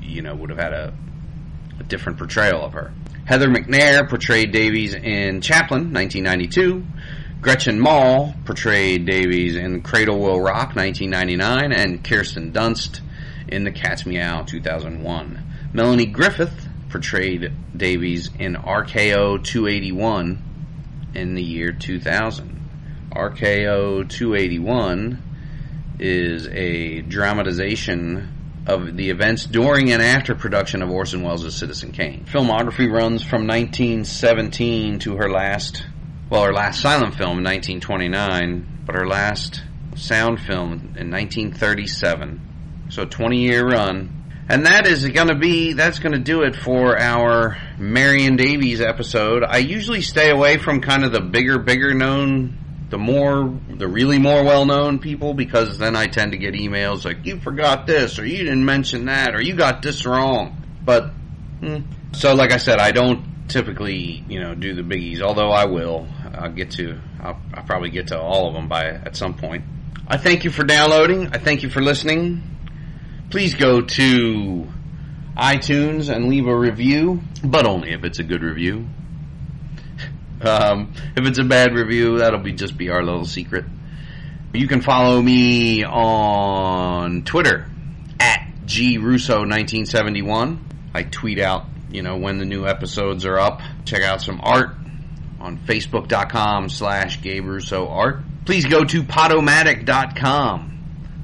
you 0.00 0.22
know, 0.22 0.34
would 0.34 0.50
have 0.50 0.58
had 0.58 0.72
a, 0.72 0.94
a 1.80 1.82
different 1.82 2.18
portrayal 2.18 2.62
of 2.62 2.74
her. 2.74 2.92
Heather 3.24 3.48
McNair 3.48 4.08
portrayed 4.08 4.52
Davies 4.52 4.94
in 4.94 5.40
Chaplin, 5.40 5.92
1992. 5.92 6.84
Gretchen 7.40 7.80
Mol 7.80 8.34
portrayed 8.44 9.06
Davies 9.06 9.56
in 9.56 9.82
Cradle 9.82 10.18
Will 10.18 10.40
Rock, 10.40 10.76
1999, 10.76 11.72
and 11.72 12.04
Kirsten 12.04 12.52
Dunst 12.52 13.00
in 13.50 13.64
The 13.64 13.72
Cat's 13.72 14.06
Meow 14.06 14.42
2001. 14.42 15.42
Melanie 15.72 16.06
Griffith 16.06 16.68
portrayed 16.88 17.52
Davies 17.76 18.30
in 18.38 18.54
RKO 18.54 19.42
281 19.42 20.42
in 21.14 21.34
the 21.34 21.42
year 21.42 21.72
2000. 21.72 22.60
RKO 23.10 24.08
281 24.08 25.22
is 25.98 26.46
a 26.48 27.02
dramatization 27.02 28.36
of 28.66 28.96
the 28.96 29.10
events 29.10 29.46
during 29.46 29.90
and 29.90 30.02
after 30.02 30.34
production 30.34 30.82
of 30.82 30.90
Orson 30.90 31.22
Welles' 31.22 31.54
Citizen 31.54 31.92
Kane. 31.92 32.24
Filmography 32.26 32.90
runs 32.90 33.22
from 33.22 33.46
1917 33.46 35.00
to 35.00 35.16
her 35.16 35.30
last, 35.30 35.84
well, 36.28 36.44
her 36.44 36.52
last 36.52 36.80
silent 36.80 37.14
film 37.14 37.38
in 37.38 37.44
1929, 37.44 38.84
but 38.86 38.94
her 38.94 39.08
last 39.08 39.62
sound 39.96 40.40
film 40.40 40.94
in 40.96 41.10
1937 41.10 42.49
so 42.90 43.04
20 43.04 43.38
year 43.38 43.66
run. 43.66 44.16
And 44.48 44.66
that 44.66 44.86
is 44.86 45.08
going 45.08 45.28
to 45.28 45.36
be, 45.36 45.74
that's 45.74 46.00
going 46.00 46.12
to 46.12 46.18
do 46.18 46.42
it 46.42 46.56
for 46.56 46.98
our 46.98 47.56
Marion 47.78 48.34
Davies 48.34 48.80
episode. 48.80 49.44
I 49.44 49.58
usually 49.58 50.02
stay 50.02 50.28
away 50.28 50.58
from 50.58 50.80
kind 50.80 51.04
of 51.04 51.12
the 51.12 51.20
bigger, 51.20 51.60
bigger 51.60 51.94
known, 51.94 52.58
the 52.88 52.98
more, 52.98 53.56
the 53.68 53.86
really 53.86 54.18
more 54.18 54.42
well 54.42 54.66
known 54.66 54.98
people 54.98 55.34
because 55.34 55.78
then 55.78 55.94
I 55.94 56.08
tend 56.08 56.32
to 56.32 56.38
get 56.38 56.54
emails 56.54 57.04
like, 57.04 57.24
you 57.24 57.38
forgot 57.38 57.86
this, 57.86 58.18
or 58.18 58.26
you 58.26 58.38
didn't 58.38 58.64
mention 58.64 59.04
that, 59.04 59.36
or 59.36 59.40
you 59.40 59.54
got 59.54 59.82
this 59.82 60.04
wrong. 60.04 60.60
But, 60.84 61.10
hmm. 61.60 61.82
so 62.10 62.34
like 62.34 62.50
I 62.50 62.56
said, 62.56 62.80
I 62.80 62.90
don't 62.90 63.48
typically, 63.48 64.24
you 64.28 64.40
know, 64.40 64.56
do 64.56 64.74
the 64.74 64.82
biggies, 64.82 65.20
although 65.20 65.52
I 65.52 65.66
will. 65.66 66.08
I'll 66.34 66.50
get 66.50 66.72
to, 66.72 67.00
I'll, 67.20 67.40
I'll 67.54 67.64
probably 67.64 67.90
get 67.90 68.08
to 68.08 68.20
all 68.20 68.48
of 68.48 68.54
them 68.54 68.66
by, 68.68 68.86
at 68.86 69.14
some 69.14 69.34
point. 69.34 69.62
I 70.08 70.16
thank 70.16 70.42
you 70.42 70.50
for 70.50 70.64
downloading. 70.64 71.28
I 71.28 71.38
thank 71.38 71.62
you 71.62 71.70
for 71.70 71.80
listening 71.80 72.42
please 73.30 73.54
go 73.54 73.80
to 73.80 74.66
iTunes 75.36 76.14
and 76.14 76.28
leave 76.28 76.46
a 76.46 76.56
review, 76.56 77.22
but 77.42 77.64
only 77.66 77.92
if 77.92 78.04
it's 78.04 78.18
a 78.18 78.24
good 78.24 78.42
review. 78.42 78.86
Um, 80.42 80.92
if 81.16 81.26
it's 81.26 81.38
a 81.38 81.44
bad 81.44 81.74
review, 81.74 82.18
that'll 82.18 82.40
be 82.40 82.52
just 82.52 82.76
be 82.76 82.90
our 82.90 83.02
little 83.02 83.24
secret. 83.24 83.64
You 84.52 84.66
can 84.66 84.80
follow 84.80 85.22
me 85.22 85.84
on 85.84 87.22
Twitter 87.22 87.66
at 88.18 88.48
grusso1971. 88.66 90.58
I 90.92 91.04
tweet 91.04 91.38
out, 91.38 91.66
you 91.90 92.02
know, 92.02 92.16
when 92.16 92.38
the 92.38 92.44
new 92.44 92.66
episodes 92.66 93.24
are 93.26 93.38
up. 93.38 93.60
Check 93.84 94.02
out 94.02 94.22
some 94.22 94.40
art 94.42 94.74
on 95.38 95.58
facebook.com 95.58 96.68
slash 96.68 97.22
Gabe 97.22 97.46
Russo 97.46 97.86
art. 97.86 98.22
Please 98.44 98.66
go 98.66 98.82
to 98.84 99.04
podomatic.com 99.04 100.79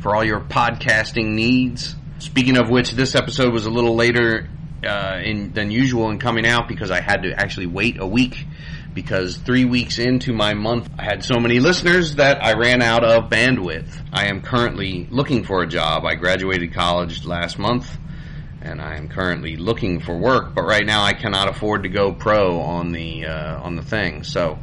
for 0.07 0.15
all 0.15 0.23
your 0.23 0.39
podcasting 0.39 1.35
needs. 1.35 1.97
Speaking 2.21 2.59
of 2.59 2.71
which, 2.71 2.93
this 2.93 3.17
episode 3.17 3.53
was 3.53 3.67
a 3.67 3.71
little 3.71 3.97
later 3.97 4.49
uh, 4.87 5.19
in, 5.21 5.53
than 5.53 5.73
usual 5.73 6.11
in 6.11 6.21
coming 6.21 6.47
out 6.47 6.69
because 6.69 6.93
I 6.93 7.01
had 7.01 7.25
to 7.25 7.33
actually 7.33 7.67
wait 7.67 7.99
a 7.99 8.07
week 8.07 8.47
because 8.95 9.37
three 9.37 9.65
weeks 9.65 9.99
into 9.99 10.33
my 10.33 10.55
month, 10.55 10.89
I 10.97 11.03
had 11.03 11.25
so 11.25 11.41
many 11.41 11.59
listeners 11.59 12.15
that 12.15 12.41
I 12.41 12.53
ran 12.53 12.83
out 12.83 13.03
of 13.03 13.31
bandwidth. 13.31 13.89
I 14.13 14.27
am 14.29 14.43
currently 14.43 15.09
looking 15.11 15.43
for 15.43 15.65
a 15.65 15.67
job. 15.67 16.05
I 16.05 16.15
graduated 16.15 16.73
college 16.73 17.27
last 17.27 17.59
month 17.59 17.91
and 18.63 18.81
I 18.81 18.99
am 18.99 19.09
currently 19.09 19.57
looking 19.57 19.99
for 19.99 20.17
work, 20.17 20.55
but 20.55 20.63
right 20.63 20.87
now 20.87 21.03
I 21.03 21.15
cannot 21.15 21.49
afford 21.49 21.83
to 21.83 21.89
go 21.89 22.13
pro 22.13 22.61
on 22.61 22.93
the 22.93 23.27
uh, 23.27 23.61
on 23.61 23.75
the 23.75 23.83
thing. 23.83 24.23
So 24.23 24.57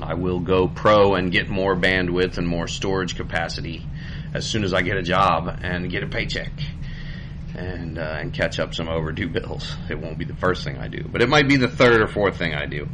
I 0.00 0.14
will 0.14 0.38
go 0.40 0.68
pro 0.68 1.14
and 1.14 1.32
get 1.32 1.48
more 1.48 1.74
bandwidth 1.74 2.38
and 2.38 2.46
more 2.46 2.68
storage 2.68 3.16
capacity 3.16 3.84
as 4.36 4.46
soon 4.46 4.64
as 4.64 4.72
I 4.72 4.82
get 4.82 4.96
a 4.96 5.02
job 5.02 5.58
and 5.62 5.90
get 5.90 6.02
a 6.02 6.06
paycheck 6.06 6.52
and 7.54 7.98
uh, 7.98 8.18
and 8.20 8.32
catch 8.32 8.58
up 8.58 8.74
some 8.74 8.88
overdue 8.88 9.28
bills. 9.28 9.74
It 9.88 9.98
won't 9.98 10.18
be 10.18 10.24
the 10.24 10.36
first 10.36 10.62
thing 10.64 10.78
I 10.78 10.88
do, 10.88 11.04
but 11.10 11.22
it 11.22 11.28
might 11.28 11.48
be 11.48 11.56
the 11.56 11.68
third 11.68 12.00
or 12.00 12.06
fourth 12.06 12.36
thing 12.36 12.54
I 12.54 12.66
do. 12.66 12.88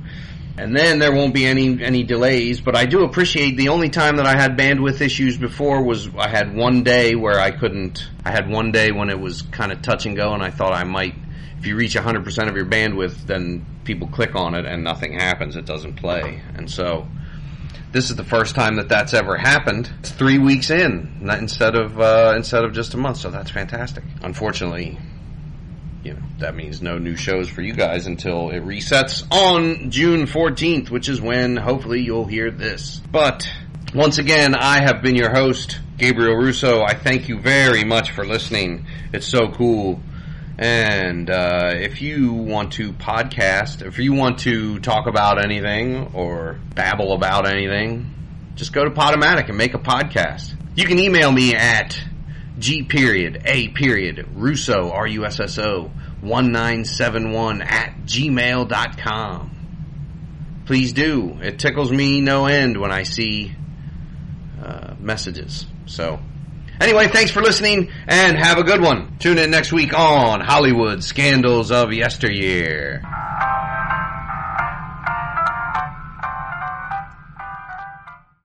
And 0.56 0.76
then 0.76 0.98
there 0.98 1.12
won't 1.12 1.34
be 1.34 1.46
any 1.46 1.82
any 1.82 2.04
delays, 2.04 2.60
but 2.60 2.76
I 2.76 2.86
do 2.86 3.04
appreciate 3.04 3.56
the 3.56 3.68
only 3.68 3.88
time 3.88 4.16
that 4.16 4.26
I 4.26 4.36
had 4.36 4.56
bandwidth 4.56 5.00
issues 5.00 5.36
before 5.36 5.82
was 5.82 6.08
I 6.16 6.28
had 6.28 6.54
one 6.54 6.82
day 6.84 7.14
where 7.14 7.40
I 7.40 7.50
couldn't 7.50 8.08
I 8.24 8.30
had 8.30 8.48
one 8.48 8.70
day 8.70 8.92
when 8.92 9.10
it 9.10 9.18
was 9.18 9.42
kind 9.42 9.72
of 9.72 9.82
touch 9.82 10.06
and 10.06 10.16
go 10.16 10.32
and 10.34 10.42
I 10.42 10.50
thought 10.50 10.72
I 10.72 10.84
might 10.84 11.14
if 11.58 11.66
you 11.66 11.76
reach 11.76 11.94
100% 11.94 12.48
of 12.48 12.56
your 12.56 12.66
bandwidth 12.66 13.26
then 13.26 13.64
people 13.84 14.08
click 14.08 14.34
on 14.34 14.54
it 14.54 14.66
and 14.66 14.84
nothing 14.84 15.14
happens, 15.14 15.56
it 15.56 15.64
doesn't 15.64 15.94
play. 15.94 16.40
And 16.54 16.70
so 16.70 17.06
this 17.92 18.10
is 18.10 18.16
the 18.16 18.24
first 18.24 18.54
time 18.54 18.76
that 18.76 18.88
that's 18.88 19.14
ever 19.14 19.36
happened. 19.36 19.90
It's 20.00 20.10
three 20.10 20.38
weeks 20.38 20.70
in, 20.70 21.28
instead 21.38 21.74
of 21.74 22.00
uh, 22.00 22.34
instead 22.36 22.64
of 22.64 22.72
just 22.72 22.94
a 22.94 22.96
month. 22.96 23.18
So 23.18 23.30
that's 23.30 23.50
fantastic. 23.50 24.04
Unfortunately, 24.22 24.98
you 26.02 26.14
know 26.14 26.22
that 26.38 26.54
means 26.54 26.82
no 26.82 26.98
new 26.98 27.16
shows 27.16 27.48
for 27.48 27.62
you 27.62 27.74
guys 27.74 28.06
until 28.06 28.50
it 28.50 28.64
resets 28.64 29.24
on 29.30 29.90
June 29.90 30.26
14th, 30.26 30.90
which 30.90 31.08
is 31.08 31.20
when 31.20 31.56
hopefully 31.56 32.00
you'll 32.00 32.26
hear 32.26 32.50
this. 32.50 33.00
But 33.10 33.50
once 33.94 34.18
again, 34.18 34.54
I 34.54 34.80
have 34.80 35.02
been 35.02 35.14
your 35.14 35.30
host, 35.30 35.78
Gabriel 35.98 36.36
Russo. 36.36 36.82
I 36.82 36.94
thank 36.94 37.28
you 37.28 37.38
very 37.40 37.84
much 37.84 38.12
for 38.12 38.24
listening. 38.26 38.86
It's 39.12 39.26
so 39.26 39.48
cool. 39.48 40.00
And 40.58 41.30
uh, 41.30 41.72
if 41.74 42.02
you 42.02 42.32
want 42.32 42.74
to 42.74 42.92
podcast, 42.92 43.82
if 43.82 43.98
you 43.98 44.12
want 44.12 44.40
to 44.40 44.78
talk 44.80 45.06
about 45.06 45.42
anything 45.42 46.12
or 46.14 46.60
babble 46.74 47.14
about 47.14 47.46
anything, 47.46 48.12
just 48.54 48.72
go 48.72 48.84
to 48.84 48.90
Podomatic 48.90 49.48
and 49.48 49.56
make 49.56 49.74
a 49.74 49.78
podcast. 49.78 50.54
You 50.74 50.86
can 50.86 50.98
email 50.98 51.32
me 51.32 51.54
at 51.54 51.98
g 52.58 52.82
period 52.82 53.42
a 53.46 53.68
period 53.68 54.28
russo 54.34 54.90
r 54.90 55.06
u 55.06 55.24
s 55.24 55.40
s 55.40 55.58
o 55.58 55.90
1971 56.20 57.62
at 57.62 57.96
gmail.com. 58.04 59.50
Please 60.66 60.92
do. 60.92 61.38
It 61.42 61.58
tickles 61.58 61.90
me 61.90 62.20
no 62.20 62.46
end 62.46 62.78
when 62.78 62.92
I 62.92 63.02
see 63.02 63.56
uh, 64.62 64.94
messages. 65.00 65.66
So. 65.86 66.20
Anyway, 66.80 67.08
thanks 67.08 67.30
for 67.30 67.42
listening 67.42 67.90
and 68.08 68.36
have 68.36 68.58
a 68.58 68.64
good 68.64 68.80
one. 68.80 69.16
Tune 69.18 69.38
in 69.38 69.50
next 69.50 69.72
week 69.72 69.94
on 69.94 70.40
Hollywood 70.40 71.04
Scandals 71.04 71.70
of 71.70 71.92
Yesteryear. 71.92 73.02